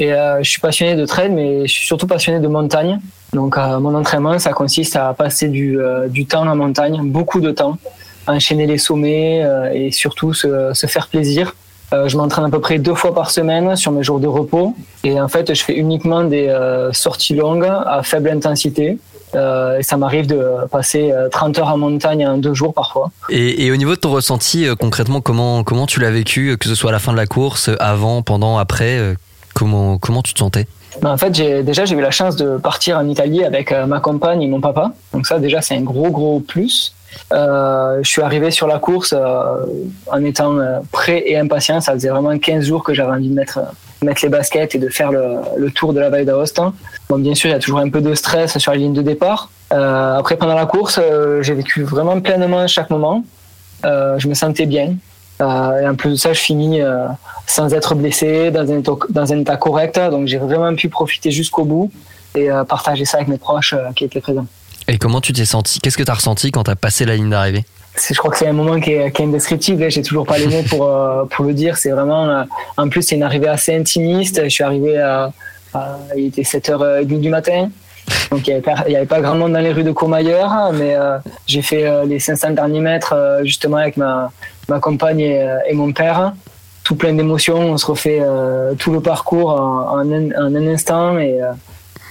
Et 0.00 0.12
euh, 0.12 0.42
je 0.42 0.50
suis 0.50 0.60
passionné 0.60 0.94
de 0.96 1.06
trail, 1.06 1.30
mais 1.30 1.66
je 1.66 1.72
suis 1.72 1.86
surtout 1.86 2.06
passionné 2.08 2.40
de 2.40 2.48
montagne. 2.48 2.98
Donc 3.32 3.56
euh, 3.56 3.78
mon 3.78 3.94
entraînement, 3.94 4.38
ça 4.40 4.52
consiste 4.52 4.96
à 4.96 5.14
passer 5.14 5.48
du, 5.48 5.80
euh, 5.80 6.08
du 6.08 6.26
temps 6.26 6.46
en 6.46 6.56
montagne, 6.56 7.00
beaucoup 7.04 7.40
de 7.40 7.50
temps, 7.52 7.78
enchaîner 8.26 8.66
les 8.66 8.78
sommets 8.78 9.42
euh, 9.44 9.70
et 9.72 9.90
surtout 9.90 10.34
se, 10.34 10.72
se 10.74 10.86
faire 10.86 11.08
plaisir. 11.08 11.54
Euh, 11.92 12.08
je 12.08 12.16
m'entraîne 12.16 12.44
à 12.44 12.50
peu 12.50 12.60
près 12.60 12.78
deux 12.78 12.94
fois 12.94 13.14
par 13.14 13.30
semaine 13.30 13.76
sur 13.76 13.92
mes 13.92 14.02
jours 14.02 14.18
de 14.18 14.26
repos. 14.26 14.74
Et 15.04 15.20
en 15.20 15.28
fait, 15.28 15.54
je 15.54 15.62
fais 15.62 15.74
uniquement 15.74 16.24
des 16.24 16.48
euh, 16.48 16.92
sorties 16.92 17.34
longues 17.34 17.64
à 17.64 18.02
faible 18.02 18.30
intensité. 18.30 18.98
Euh, 19.34 19.78
et 19.78 19.82
ça 19.82 19.96
m'arrive 19.96 20.26
de 20.26 20.66
passer 20.70 21.12
euh, 21.12 21.28
30 21.28 21.58
heures 21.58 21.68
en 21.68 21.78
montagne 21.78 22.26
en 22.26 22.38
deux 22.38 22.54
jours 22.54 22.74
parfois. 22.74 23.10
Et, 23.28 23.66
et 23.66 23.70
au 23.70 23.76
niveau 23.76 23.92
de 23.94 24.00
ton 24.00 24.10
ressenti, 24.10 24.66
concrètement, 24.80 25.20
comment, 25.20 25.62
comment 25.62 25.86
tu 25.86 26.00
l'as 26.00 26.10
vécu, 26.10 26.56
que 26.58 26.68
ce 26.68 26.74
soit 26.74 26.90
à 26.90 26.92
la 26.92 26.98
fin 26.98 27.12
de 27.12 27.16
la 27.16 27.26
course, 27.26 27.70
avant, 27.78 28.22
pendant, 28.22 28.58
après 28.58 29.14
comment, 29.54 29.98
comment 29.98 30.22
tu 30.22 30.34
te 30.34 30.38
sentais? 30.38 30.66
Ben, 31.02 31.12
en 31.12 31.18
fait, 31.18 31.34
j'ai, 31.34 31.62
déjà, 31.62 31.84
j'ai 31.84 31.94
eu 31.94 32.00
la 32.00 32.10
chance 32.10 32.36
de 32.36 32.56
partir 32.56 32.98
en 32.98 33.06
Italie 33.06 33.44
avec 33.44 33.72
ma 33.72 34.00
compagne 34.00 34.42
et 34.42 34.48
mon 34.48 34.60
papa. 34.60 34.92
Donc 35.12 35.26
ça, 35.26 35.38
déjà, 35.38 35.60
c'est 35.60 35.76
un 35.76 35.82
gros, 35.82 36.10
gros 36.10 36.40
plus. 36.40 36.95
Euh, 37.32 37.98
je 38.02 38.08
suis 38.08 38.22
arrivé 38.22 38.50
sur 38.50 38.66
la 38.66 38.78
course 38.78 39.12
euh, 39.16 39.64
en 40.06 40.24
étant 40.24 40.58
euh, 40.58 40.78
prêt 40.92 41.24
et 41.26 41.36
impatient. 41.36 41.80
Ça 41.80 41.92
faisait 41.92 42.08
vraiment 42.08 42.36
15 42.38 42.64
jours 42.64 42.84
que 42.84 42.94
j'avais 42.94 43.12
envie 43.12 43.28
de 43.28 43.34
mettre, 43.34 43.60
les 44.22 44.28
baskets 44.28 44.74
et 44.74 44.78
de 44.78 44.88
faire 44.88 45.10
le, 45.10 45.70
tour 45.70 45.92
de 45.92 46.00
la 46.00 46.10
Vallée 46.10 46.24
d'Aoste. 46.24 46.60
Bien 47.10 47.34
sûr, 47.34 47.50
il 47.50 47.52
y 47.52 47.56
a 47.56 47.58
toujours 47.58 47.80
un 47.80 47.90
peu 47.90 48.00
de 48.00 48.14
stress 48.14 48.56
sur 48.58 48.72
la 48.72 48.78
ligne 48.78 48.92
de 48.92 49.02
départ. 49.02 49.50
Après, 49.70 50.36
pendant 50.36 50.54
la 50.54 50.66
course, 50.66 51.00
j'ai 51.40 51.54
vécu 51.54 51.82
vraiment 51.82 52.20
pleinement 52.20 52.66
chaque 52.68 52.90
moment. 52.90 53.24
Je 53.82 54.28
me 54.28 54.34
sentais 54.34 54.66
bien. 54.66 54.94
Et 55.40 55.42
en 55.42 55.94
plus 55.96 56.10
de 56.10 56.16
ça, 56.16 56.32
je 56.32 56.40
finis 56.40 56.80
sans 57.46 57.74
être 57.74 57.94
blessé, 57.96 58.52
dans 58.52 58.70
un, 59.32 59.38
état, 59.40 59.56
correct. 59.56 59.98
Donc 59.98 60.28
j'ai 60.28 60.38
vraiment 60.38 60.74
pu 60.76 60.88
profiter 60.88 61.32
jusqu'au 61.32 61.64
bout 61.64 61.90
et 62.36 62.48
partager 62.68 63.04
ça 63.04 63.16
avec 63.16 63.28
mes 63.28 63.38
proches 63.38 63.74
qui 63.96 64.04
étaient 64.04 64.20
présents. 64.20 64.46
Et 64.88 64.98
comment 64.98 65.20
tu 65.20 65.32
t'es 65.32 65.44
senti? 65.44 65.80
Qu'est-ce 65.80 65.96
que 65.98 66.02
tu 66.02 66.10
as 66.10 66.14
ressenti 66.14 66.50
quand 66.52 66.64
tu 66.64 66.70
as 66.70 66.76
passé 66.76 67.04
la 67.04 67.16
ligne 67.16 67.30
d'arrivée? 67.30 67.64
Je 68.10 68.14
crois 68.18 68.30
que 68.30 68.36
c'est 68.38 68.46
un 68.46 68.52
moment 68.52 68.78
qui 68.78 68.92
est, 68.92 69.10
qui 69.10 69.22
est 69.22 69.24
indescriptible. 69.24 69.82
hein. 69.82 69.88
J'ai 69.88 70.02
toujours 70.02 70.26
pas 70.26 70.38
les 70.38 70.46
mots 70.46 70.62
pour, 70.68 70.86
euh, 70.86 71.24
pour 71.24 71.44
le 71.44 71.54
dire. 71.54 71.76
C'est 71.78 71.90
vraiment. 71.90 72.28
euh, 72.28 72.42
en 72.76 72.88
plus, 72.88 73.02
c'est 73.02 73.14
une 73.16 73.22
arrivée 73.22 73.48
assez 73.48 73.74
intimiste. 73.74 74.40
Je 74.44 74.48
suis 74.48 74.64
arrivé 74.64 74.98
à. 74.98 75.32
il 76.16 76.26
était 76.26 76.42
7h30 76.42 77.20
du 77.20 77.30
matin. 77.30 77.70
Donc 78.30 78.46
il 78.46 78.54
n'y 78.88 78.96
avait, 78.96 79.06
pas- 79.06 79.20
grand 79.20 79.34
monde 79.34 79.54
dans 79.54 79.60
les 79.60 79.72
rues 79.72 79.82
de 79.82 79.92
Courmayeur. 79.92 80.72
Mais 80.74 80.94
euh, 80.94 81.18
j'ai 81.46 81.62
fait 81.62 81.86
euh, 81.86 82.04
les 82.04 82.20
500 82.20 82.50
derniers 82.50 82.80
mètres 82.80 83.14
euh, 83.14 83.42
justement 83.44 83.78
avec 83.78 83.96
ma, 83.96 84.30
ma 84.68 84.78
compagne 84.78 85.20
et, 85.20 85.42
euh, 85.42 85.56
mon 85.72 85.92
père. 85.92 86.34
Tout 86.84 86.94
plein 86.96 87.14
d'émotions. 87.14 87.58
On 87.58 87.78
se 87.78 87.86
refait 87.86 88.18
euh, 88.20 88.74
tout 88.74 88.92
le 88.92 89.00
parcours 89.00 89.50
en, 89.50 89.98
un, 90.00 90.30
en 90.32 90.54
un 90.54 90.66
instant 90.68 91.18
et, 91.18 91.42
euh, 91.42 91.50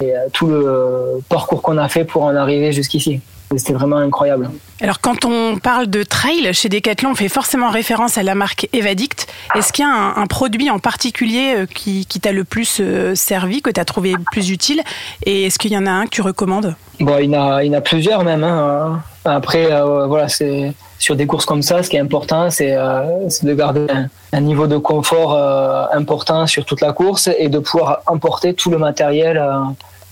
et 0.01 0.15
euh, 0.15 0.19
tout 0.33 0.47
le 0.47 1.21
parcours 1.29 1.61
qu'on 1.61 1.77
a 1.77 1.87
fait 1.87 2.05
pour 2.05 2.23
en 2.23 2.35
arriver 2.35 2.71
jusqu'ici. 2.71 3.21
C'était 3.55 3.73
vraiment 3.73 3.97
incroyable. 3.97 4.49
Alors 4.81 4.99
quand 4.99 5.23
on 5.23 5.57
parle 5.57 5.87
de 5.87 6.01
trail, 6.01 6.51
chez 6.53 6.67
Decathlon, 6.67 7.11
on 7.11 7.15
fait 7.15 7.29
forcément 7.29 7.69
référence 7.69 8.17
à 8.17 8.23
la 8.23 8.33
marque 8.33 8.67
Evadict. 8.73 9.27
Est-ce 9.55 9.71
qu'il 9.71 9.85
y 9.85 9.87
a 9.87 9.91
un, 9.91 10.17
un 10.17 10.25
produit 10.25 10.69
en 10.71 10.79
particulier 10.79 11.53
euh, 11.55 11.65
qui, 11.67 12.07
qui 12.07 12.19
t'a 12.19 12.31
le 12.31 12.43
plus 12.43 12.79
euh, 12.81 13.13
servi, 13.13 13.61
que 13.61 13.69
tu 13.69 13.79
as 13.79 13.85
trouvé 13.85 14.15
plus 14.31 14.49
utile? 14.49 14.81
Et 15.23 15.43
est-ce 15.45 15.59
qu'il 15.59 15.71
y 15.71 15.77
en 15.77 15.85
a 15.85 15.91
un 15.91 16.05
que 16.05 16.09
tu 16.09 16.21
recommandes? 16.21 16.75
Bon, 16.99 17.17
il 17.19 17.31
y 17.31 17.37
en 17.37 17.51
a, 17.51 17.63
il 17.63 17.71
y 17.71 17.75
en 17.75 17.77
a 17.77 17.81
plusieurs 17.81 18.23
même. 18.23 18.43
hein. 18.43 19.01
Après, 19.23 19.71
euh, 19.71 20.07
voilà, 20.07 20.27
c'est 20.27 20.73
sur 20.99 21.15
des 21.15 21.27
courses 21.27 21.45
comme 21.45 21.61
ça, 21.61 21.83
ce 21.83 21.89
qui 21.89 21.97
est 21.97 21.99
important, 21.99 22.49
c'est 22.49 22.73
euh, 22.73 23.27
de 23.43 23.53
garder 23.53 23.87
un, 24.31 24.41
niveau 24.41 24.67
de 24.67 24.77
confort 24.77 25.33
euh, 25.33 25.85
important 25.93 26.47
sur 26.47 26.65
toute 26.65 26.81
la 26.81 26.93
course 26.93 27.29
et 27.37 27.49
de 27.49 27.59
pouvoir 27.59 28.01
emporter 28.07 28.53
tout 28.53 28.69
le 28.69 28.77
matériel 28.77 29.37
euh, 29.37 29.59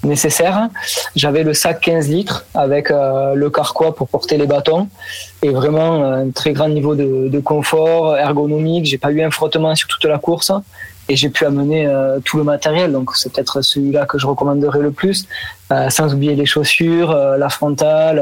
nécessaire. 0.03 0.69
J'avais 1.15 1.43
le 1.43 1.53
sac 1.53 1.81
15 1.81 2.09
litres 2.09 2.45
avec 2.53 2.91
euh, 2.91 3.33
le 3.35 3.49
carquois 3.49 3.95
pour 3.95 4.07
porter 4.07 4.37
les 4.37 4.47
bâtons 4.47 4.87
et 5.41 5.49
vraiment 5.49 6.03
un 6.03 6.29
très 6.31 6.53
grand 6.53 6.69
niveau 6.69 6.95
de, 6.95 7.29
de 7.29 7.39
confort 7.39 8.17
ergonomique. 8.17 8.85
J'ai 8.85 8.97
pas 8.97 9.11
eu 9.11 9.21
un 9.21 9.31
frottement 9.31 9.75
sur 9.75 9.87
toute 9.87 10.05
la 10.05 10.19
course 10.19 10.51
et 11.09 11.15
j'ai 11.15 11.29
pu 11.29 11.45
amener 11.45 11.85
euh, 11.85 12.19
tout 12.23 12.37
le 12.37 12.43
matériel. 12.43 12.91
Donc 12.91 13.15
c'est 13.15 13.31
peut-être 13.31 13.61
celui-là 13.61 14.05
que 14.05 14.17
je 14.17 14.27
recommanderais 14.27 14.81
le 14.81 14.91
plus, 14.91 15.27
Euh, 15.71 15.89
sans 15.89 16.13
oublier 16.13 16.35
les 16.35 16.45
chaussures, 16.45 17.11
la 17.43 17.49
frontale. 17.49 18.19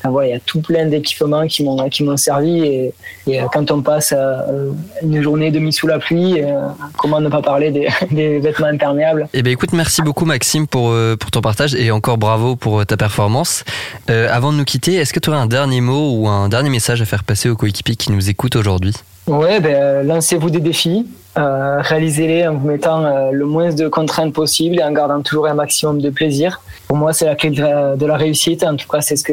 Enfin, 0.00 0.10
voilà, 0.10 0.28
il 0.28 0.30
y 0.32 0.34
a 0.34 0.40
tout 0.40 0.60
plein 0.60 0.86
d'équipements 0.86 1.46
qui 1.46 1.62
m'ont 1.62 1.88
qui 1.88 2.02
m'ont 2.02 2.16
servi 2.16 2.60
et, 2.60 2.94
et, 3.26 3.40
euh, 3.40 3.46
quand 3.52 3.70
on 3.70 3.82
passe 3.82 4.12
euh, 4.16 4.70
une 5.02 5.22
journée 5.22 5.50
demi 5.50 5.72
sous 5.72 5.86
la 5.86 5.98
pluie, 5.98 6.42
euh, 6.42 6.68
comment 6.98 7.20
ne 7.20 7.28
pas 7.28 7.42
parler 7.42 7.70
des, 7.70 7.88
des 8.10 8.38
vêtements 8.38 8.66
imperméables? 8.66 9.28
Eh 9.32 9.42
ben 9.42 9.52
écoute, 9.52 9.72
merci 9.72 10.02
beaucoup 10.02 10.24
Maxime 10.24 10.66
pour, 10.66 10.94
pour 11.18 11.30
ton 11.30 11.40
partage 11.40 11.74
et 11.74 11.90
encore 11.90 12.18
bravo 12.18 12.56
pour 12.56 12.84
ta 12.86 12.96
performance. 12.96 13.64
Euh, 14.10 14.28
avant 14.30 14.52
de 14.52 14.58
nous 14.58 14.64
quitter, 14.64 14.94
est-ce 14.94 15.12
que 15.12 15.20
tu 15.20 15.30
aurais 15.30 15.38
un 15.38 15.46
dernier 15.46 15.80
mot 15.80 16.12
ou 16.14 16.28
un 16.28 16.48
dernier 16.48 16.70
message 16.70 17.02
à 17.02 17.04
faire 17.04 17.24
passer 17.24 17.48
aux 17.48 17.56
coéquipiers 17.56 17.96
qui 17.96 18.12
nous 18.12 18.30
écoutent 18.30 18.56
aujourd'hui? 18.56 18.94
Ouais, 19.26 19.60
ben, 19.60 20.06
lancez-vous 20.06 20.50
des 20.50 20.60
défis, 20.60 21.06
euh, 21.38 21.80
réalisez-les 21.80 22.48
en 22.48 22.54
vous 22.54 22.66
mettant 22.66 23.04
euh, 23.04 23.30
le 23.30 23.44
moins 23.46 23.72
de 23.72 23.86
contraintes 23.88 24.32
possible 24.32 24.80
et 24.80 24.82
en 24.82 24.92
gardant 24.92 25.22
toujours 25.22 25.46
un 25.46 25.54
maximum 25.54 26.00
de 26.00 26.10
plaisir. 26.10 26.60
Pour 26.88 26.96
moi, 26.96 27.12
c'est 27.12 27.26
la 27.26 27.36
clé 27.36 27.50
de 27.50 27.62
la, 27.62 27.96
de 27.96 28.06
la 28.06 28.16
réussite. 28.16 28.64
En 28.64 28.76
tout 28.76 28.88
cas, 28.88 29.00
c'est 29.00 29.16
ce 29.16 29.24
que 29.24 29.32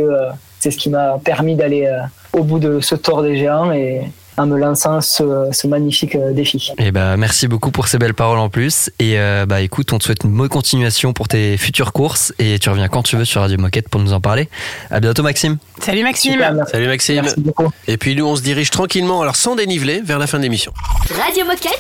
c'est 0.60 0.72
ce 0.72 0.78
qui 0.78 0.90
m'a 0.90 1.18
permis 1.24 1.56
d'aller 1.56 1.86
euh, 1.86 2.00
au 2.34 2.44
bout 2.44 2.60
de 2.60 2.80
ce 2.80 2.96
tour 2.96 3.22
des 3.24 3.38
géants 3.38 3.72
et 3.72 4.02
en 4.38 4.46
me 4.46 4.58
lançant 4.58 5.02
ce, 5.02 5.50
ce 5.52 5.68
magnifique 5.68 6.16
euh, 6.16 6.32
défi. 6.32 6.72
Eh 6.78 6.92
ben 6.92 7.18
merci 7.18 7.48
beaucoup 7.48 7.72
pour 7.72 7.88
ces 7.88 7.98
belles 7.98 8.14
paroles 8.14 8.38
en 8.38 8.50
plus. 8.50 8.92
Et 9.00 9.20
euh, 9.20 9.46
bah 9.48 9.62
écoute, 9.62 9.92
on 9.94 9.98
te 9.98 10.04
souhaite 10.04 10.24
une 10.24 10.32
bonne 10.32 10.48
continuation 10.48 11.12
pour 11.12 11.28
tes 11.28 11.58
futures 11.58 11.92
courses 11.92 12.34
et 12.38 12.60
tu 12.60 12.70
reviens 12.70 12.88
quand 12.88 13.04
tu 13.04 13.16
veux 13.16 13.26
sur 13.26 13.42
Radio 13.42 13.58
Moquette 13.58 13.90
pour 13.90 14.00
nous 14.00 14.14
en 14.14 14.22
parler. 14.22 14.48
À 14.92 15.00
bientôt 15.00 15.24
Maxime. 15.24 15.58
Salut 15.82 16.04
Maxime 16.04 16.34
Super. 16.34 16.68
Salut 16.68 16.88
Maxime. 16.88 17.22
Merci 17.24 17.40
beaucoup. 17.40 17.72
Et 17.88 17.98
puis 17.98 18.16
nous, 18.16 18.26
on 18.26 18.36
se 18.36 18.44
dirige 18.44 18.70
tranquillement, 18.70 19.22
alors 19.22 19.36
sans 19.36 19.56
dénivelé, 19.56 20.02
vers 20.04 20.20
la 20.20 20.28
fin 20.28 20.38
de 20.38 20.44
l'émission. 20.44 20.72
Radio 21.10 21.46
Moquette. 21.46 21.80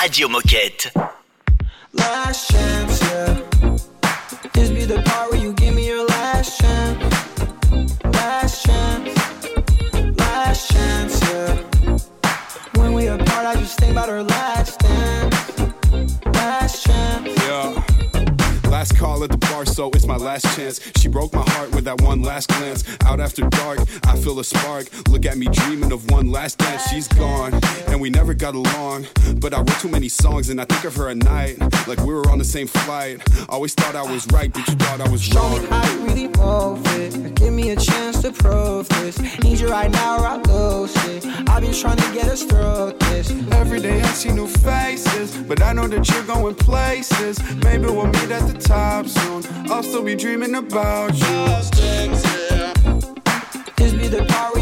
Radio 0.00 0.28
Moquette. 0.28 0.92
Last 1.94 2.52
chance, 2.52 3.00
yeah. 3.02 3.41
Last 20.22 20.44
chance. 20.56 20.80
She 20.96 21.08
broke 21.08 21.32
my 21.34 21.42
heart 21.50 21.74
with 21.74 21.84
that 21.84 22.00
one 22.00 22.22
last 22.22 22.48
glance. 22.48 22.84
Out 23.04 23.20
after 23.20 23.42
dark, 23.50 23.80
I 24.06 24.16
feel 24.16 24.38
a 24.40 24.44
spark. 24.44 24.86
Look 25.08 25.26
at 25.26 25.36
me 25.36 25.46
dreaming 25.46 25.92
of 25.92 26.10
one 26.10 26.30
last 26.30 26.58
dance. 26.58 26.88
She's 26.88 27.08
gone, 27.08 27.52
and 27.88 28.00
we 28.00 28.08
never 28.10 28.34
got 28.34 28.54
along. 28.54 29.06
But 29.36 29.52
I 29.54 29.58
wrote 29.58 29.78
too 29.80 29.88
many 29.88 30.08
songs, 30.08 30.48
and 30.48 30.60
I 30.60 30.64
think 30.64 30.84
of 30.84 30.94
her 30.96 31.08
at 31.08 31.16
night. 31.16 31.58
Like 31.88 31.98
we 32.00 32.14
were 32.14 32.28
on 32.30 32.38
the 32.38 32.44
same 32.44 32.66
flight. 32.66 33.20
Always 33.48 33.74
thought 33.74 33.96
I 33.96 34.02
was 34.02 34.26
right, 34.32 34.52
but 34.52 34.66
you 34.68 34.74
thought 34.76 35.00
I 35.00 35.08
was 35.08 35.22
Show 35.22 35.40
wrong. 35.40 35.60
me 35.62 35.66
how 35.68 35.92
you 35.92 36.00
really 36.06 36.28
move 36.28 36.82
it. 36.98 37.34
Give 37.34 37.52
me 37.52 37.70
a 37.70 37.76
chance 37.76 38.22
to 38.22 38.32
prove 38.32 38.88
this. 38.88 39.18
Need 39.42 39.60
you 39.60 39.68
right 39.68 39.90
now 39.90 40.18
or 40.18 40.26
I 40.26 40.36
lose 40.36 40.94
it. 41.06 41.26
I've 41.48 41.62
been 41.62 41.72
trying 41.74 41.96
to 41.96 42.12
get 42.14 42.26
us 42.28 42.42
through 42.44 42.94
this. 43.10 43.30
Every 43.52 43.80
day 43.80 44.00
I 44.00 44.06
see 44.12 44.30
new 44.30 44.46
faces, 44.46 45.36
but 45.36 45.60
I 45.62 45.72
know 45.72 45.88
that 45.88 46.08
you're 46.08 46.22
going 46.24 46.54
places. 46.54 47.38
Maybe 47.64 47.86
we'll 47.86 48.06
meet 48.06 48.30
at 48.30 48.46
the 48.52 48.58
top 48.58 49.06
soon. 49.06 49.42
I'll 49.70 49.82
still 49.82 50.02
be 50.02 50.11
dreaming 50.16 50.54
about 50.54 51.14
you. 51.14 51.46
This 53.76 53.92
be 53.94 54.08
the 54.08 54.24
part 54.28 54.61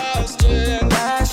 Last 0.13 0.41
chance. 0.41 1.30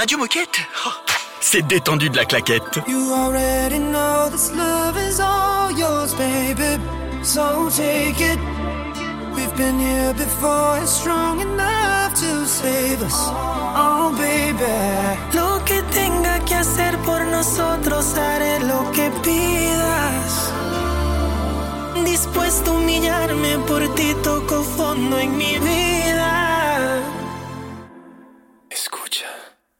Radio 0.00 0.16
Moquette 0.16 0.62
Oh, 0.86 0.92
C'est 1.42 1.60
détendu 1.60 2.08
de 2.08 2.16
la 2.16 2.24
claquette. 2.24 2.80
You 2.88 3.12
already 3.12 3.78
know 3.78 4.30
this 4.30 4.50
love 4.50 4.96
is 4.96 5.20
all 5.20 5.70
yours, 5.72 6.14
baby. 6.14 6.80
So 7.22 7.68
take 7.68 8.18
it. 8.18 8.38
We've 9.34 9.54
been 9.58 9.78
here 9.78 10.14
before, 10.14 10.78
it's 10.80 10.90
strong 10.90 11.42
enough 11.42 12.14
to 12.14 12.46
save 12.46 13.02
us. 13.02 13.12
Oh, 13.76 14.10
baby. 14.16 14.64
Lo 15.34 15.62
que 15.66 15.82
tenga 15.92 16.38
que 16.46 16.54
hacer 16.54 16.96
por 17.04 17.22
nosotros, 17.26 18.14
haré 18.16 18.58
lo 18.60 18.90
que 18.92 19.10
pidas. 19.22 20.50
Dispuesto 22.06 22.70
a 22.70 22.74
humillarme 22.74 23.58
por 23.68 23.94
ti, 23.94 24.14
toco 24.22 24.62
fondo 24.62 25.18
en 25.18 25.36
mi 25.36 25.58
vida. 25.58 26.49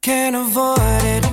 Can't 0.02 0.34
avoid 0.34 1.04
it, 1.04 1.29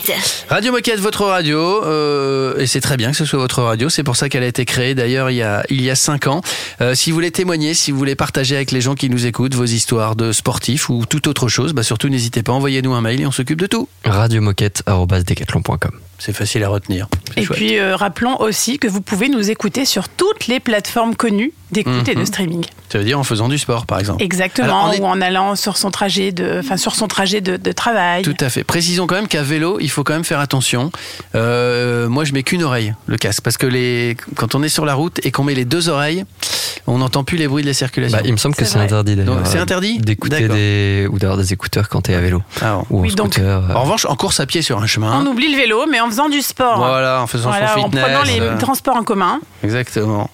Moquette. 0.00 0.46
Radio 0.48 0.72
Moquette, 0.72 0.98
votre 1.00 1.26
radio, 1.26 1.84
euh, 1.84 2.58
et 2.58 2.66
c'est 2.66 2.80
très 2.80 2.96
bien 2.96 3.10
que 3.10 3.16
ce 3.18 3.26
soit 3.26 3.38
votre 3.38 3.62
radio. 3.62 3.90
C'est 3.90 4.02
pour 4.02 4.16
ça 4.16 4.30
qu'elle 4.30 4.42
a 4.42 4.46
été 4.46 4.64
créée 4.64 4.94
d'ailleurs 4.94 5.30
il 5.30 5.36
y 5.36 5.42
a 5.42 5.62
il 5.68 5.82
y 5.82 5.90
a 5.90 5.94
cinq 5.94 6.26
ans. 6.26 6.40
Euh, 6.80 6.94
si 6.94 7.10
vous 7.10 7.16
voulez 7.16 7.30
témoigner, 7.30 7.74
si 7.74 7.90
vous 7.90 7.98
voulez 7.98 8.14
partager 8.14 8.56
avec 8.56 8.70
les 8.70 8.80
gens 8.80 8.94
qui 8.94 9.10
nous 9.10 9.26
écoutent 9.26 9.54
vos 9.54 9.64
histoires 9.64 10.16
de 10.16 10.32
sportifs 10.32 10.88
ou 10.88 11.04
toute 11.04 11.26
autre 11.26 11.48
chose, 11.48 11.74
bah 11.74 11.82
surtout 11.82 12.08
n'hésitez 12.08 12.42
pas, 12.42 12.52
envoyez-nous 12.52 12.94
un 12.94 13.02
mail 13.02 13.20
et 13.20 13.26
on 13.26 13.30
s'occupe 13.30 13.60
de 13.60 13.66
tout. 13.66 13.88
Radiomoquette.decathlon.com. 14.04 15.92
C'est 16.18 16.32
facile 16.34 16.64
à 16.64 16.68
retenir. 16.70 17.08
Et 17.36 17.44
chouette. 17.44 17.58
puis 17.58 17.78
euh, 17.78 17.94
rappelons 17.94 18.40
aussi 18.40 18.78
que 18.78 18.88
vous 18.88 19.02
pouvez 19.02 19.28
nous 19.28 19.50
écouter 19.50 19.84
sur 19.84 20.08
toutes 20.08 20.46
les 20.46 20.60
plateformes 20.60 21.14
connues 21.14 21.52
d'écoute 21.72 22.08
et 22.08 22.14
de 22.14 22.24
streaming. 22.24 22.64
Ça 22.90 22.98
veut 22.98 23.04
dire 23.04 23.18
en 23.18 23.24
faisant 23.24 23.48
du 23.48 23.58
sport, 23.58 23.86
par 23.86 23.98
exemple. 24.00 24.22
Exactement, 24.22 24.66
Alors, 24.66 24.86
on 24.88 24.92
est- 24.92 25.00
ou 25.00 25.06
en 25.06 25.20
allant 25.20 25.54
sur 25.56 25.76
son 25.76 25.90
trajet 25.90 26.32
de, 26.32 26.58
enfin 26.60 26.76
sur 26.76 26.94
son 26.94 27.06
trajet 27.08 27.40
de, 27.40 27.56
de 27.56 27.72
travail. 27.72 28.22
Tout 28.22 28.34
à 28.40 28.48
fait. 28.48 28.64
Précisons 28.64 29.06
quand 29.06 29.14
même 29.14 29.28
qu'à 29.28 29.42
vélo, 29.42 29.78
il 29.80 29.90
faut 29.90 30.02
quand 30.04 30.12
même 30.12 30.24
faire 30.24 30.40
attention. 30.40 30.90
Euh, 31.34 32.08
moi, 32.08 32.24
je 32.24 32.32
mets 32.32 32.42
qu'une 32.42 32.62
oreille, 32.62 32.94
le 33.06 33.16
casque, 33.16 33.42
parce 33.42 33.56
que 33.56 33.66
les... 33.66 34.16
quand 34.36 34.54
on 34.54 34.62
est 34.62 34.68
sur 34.68 34.84
la 34.84 34.94
route 34.94 35.20
et 35.24 35.30
qu'on 35.30 35.44
met 35.44 35.54
les 35.54 35.64
deux 35.64 35.88
oreilles, 35.88 36.24
on 36.86 36.98
n'entend 36.98 37.24
plus 37.24 37.36
les 37.36 37.46
bruits 37.48 37.62
de 37.62 37.68
la 37.68 37.74
circulation. 37.74 38.16
Bah, 38.18 38.22
il 38.26 38.32
me 38.32 38.36
semble 38.36 38.54
que 38.54 38.64
c'est 38.64 38.78
interdit 38.78 39.14
d'ailleurs. 39.16 39.36
Donc, 39.36 39.46
C'est 39.46 39.58
interdit 39.58 39.98
D'écouter 39.98 40.48
des, 40.48 41.06
ou 41.10 41.18
d'avoir 41.18 41.38
des 41.38 41.52
écouteurs 41.52 41.88
quand 41.88 42.00
t'es 42.02 42.14
à 42.14 42.20
vélo. 42.20 42.42
ou 42.90 42.98
en 42.98 43.00
Oui, 43.02 43.14
donc- 43.14 43.34
scooter. 43.34 43.62
euh. 43.70 43.74
En 43.74 43.82
revanche, 43.82 44.04
en 44.06 44.16
course 44.16 44.40
à 44.40 44.46
pied 44.46 44.62
sur 44.62 44.78
un 44.82 44.86
chemin. 44.86 45.20
On 45.22 45.26
oublie 45.26 45.50
le 45.52 45.56
vélo, 45.56 45.84
mais 45.90 46.00
en 46.00 46.08
faisant 46.08 46.28
du 46.28 46.40
sport. 46.40 46.78
Voilà, 46.78 47.22
en 47.22 47.26
faisant 47.26 47.50
son 47.52 47.58
Voilà, 47.58 47.78
En 47.78 47.84
fitness, 47.84 48.04
prenant 48.04 48.22
les 48.22 48.40
euh. 48.40 48.58
transports 48.58 48.96
en 48.96 49.04
commun. 49.04 49.40
Exactement. 49.62 50.30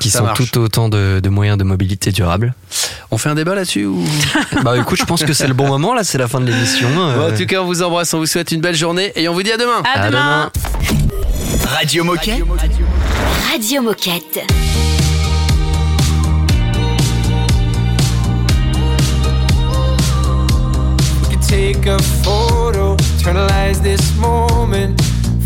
Qui 0.00 0.08
ça 0.08 0.20
sont 0.20 0.24
marche. 0.24 0.50
tout 0.50 0.60
autant 0.60 0.77
de, 0.88 1.18
de 1.20 1.28
moyens 1.28 1.58
de 1.58 1.64
mobilité 1.64 2.12
durable. 2.12 2.54
On 3.10 3.18
fait 3.18 3.28
un 3.30 3.34
débat 3.34 3.56
là-dessus 3.56 3.86
ou 3.86 4.04
Bah 4.62 4.76
écoute, 4.78 4.98
je 5.00 5.04
pense 5.04 5.24
que 5.24 5.32
c'est 5.32 5.48
le 5.48 5.54
bon 5.54 5.66
moment 5.66 5.94
là, 5.94 6.04
c'est 6.04 6.18
la 6.18 6.28
fin 6.28 6.40
de 6.40 6.46
l'émission. 6.46 6.88
Bon, 6.94 7.00
euh. 7.08 7.32
en 7.32 7.36
tout 7.36 7.46
cas, 7.46 7.60
on 7.62 7.64
vous 7.64 7.82
embrasse, 7.82 8.14
on 8.14 8.18
vous 8.18 8.26
souhaite 8.26 8.52
une 8.52 8.60
belle 8.60 8.76
journée 8.76 9.10
et 9.16 9.28
on 9.28 9.34
vous 9.34 9.42
dit 9.42 9.50
à 9.50 9.56
demain. 9.56 9.82
À 9.92 10.02
À 10.02 10.10
demain. 10.10 10.52
Radio 11.66 12.04
Moquette. 12.04 12.44
Radio 13.50 13.82
Moquette. 13.82 14.44
We 21.22 21.28
could 21.30 21.42
take 21.42 21.86
a 21.86 21.98
photo, 22.22 22.94
eternalize 23.18 23.80
this 23.82 24.14
moment 24.16 25.00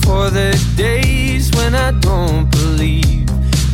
for 0.05 0.30
the 0.30 0.53
days 0.76 1.51
when 1.57 1.74
I 1.74 1.93
don't 2.01 2.51
believe? 2.51 3.22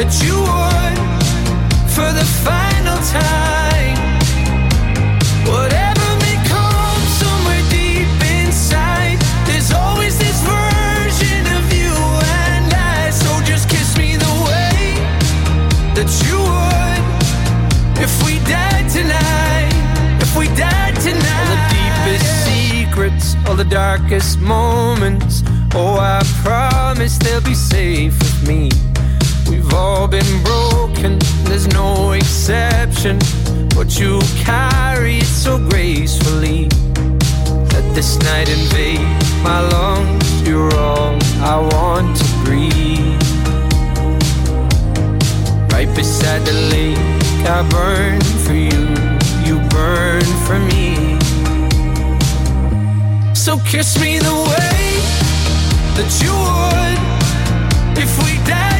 that 0.00 0.16
you 0.24 0.32
would 0.32 0.96
for 1.92 2.08
the 2.16 2.24
final 2.40 2.96
time. 3.12 4.00
Whatever 5.44 6.06
may 6.24 6.40
come 6.48 7.02
somewhere 7.20 7.60
deep 7.68 8.08
inside, 8.40 9.20
there's 9.44 9.72
always 9.72 10.16
this 10.16 10.40
version 10.40 11.44
of 11.52 11.64
you 11.76 11.92
and 12.48 12.72
I. 12.72 13.10
So 13.12 13.28
just 13.44 13.68
kiss 13.68 13.94
me 13.98 14.16
the 14.16 14.34
way 14.48 14.96
that 15.92 16.08
you 16.24 16.40
would 16.48 17.04
if 18.00 18.12
we 18.24 18.40
died 18.48 18.88
tonight. 18.88 19.76
If 20.24 20.34
we 20.34 20.46
died 20.56 20.96
tonight. 20.96 21.28
All 21.36 21.52
the 21.52 21.60
deepest 21.76 22.28
secrets, 22.48 23.36
all 23.46 23.54
the 23.54 23.68
darkest 23.68 24.40
moments. 24.40 25.42
Oh, 25.74 25.98
I 26.00 26.22
promise 26.42 27.18
they'll 27.18 27.42
be 27.42 27.54
safe 27.54 28.18
with 28.18 28.48
me. 28.48 28.89
We've 29.50 29.74
all 29.74 30.06
been 30.06 30.42
broken, 30.44 31.18
there's 31.44 31.66
no 31.68 32.12
exception. 32.12 33.18
But 33.74 33.98
you 33.98 34.20
carry 34.44 35.18
it 35.18 35.26
so 35.26 35.58
gracefully. 35.58 36.68
Let 37.72 37.84
this 37.94 38.16
night 38.18 38.48
invade 38.48 39.00
my 39.42 39.60
lungs. 39.60 40.42
You're 40.46 40.72
all 40.76 41.18
I 41.42 41.56
want 41.72 42.16
to 42.16 42.24
breathe. 42.44 43.20
Right 45.72 45.90
beside 45.96 46.42
the 46.46 46.56
lake, 46.70 46.98
I 47.46 47.62
burn 47.68 48.20
for 48.44 48.54
you. 48.54 48.86
You 49.46 49.58
burn 49.68 50.24
for 50.46 50.58
me. 50.70 51.18
So 53.34 53.58
kiss 53.66 53.98
me 54.00 54.18
the 54.18 54.36
way 54.52 54.80
that 55.96 56.10
you 56.22 56.32
would 56.44 57.00
if 57.98 58.12
we 58.24 58.36
died 58.46 58.79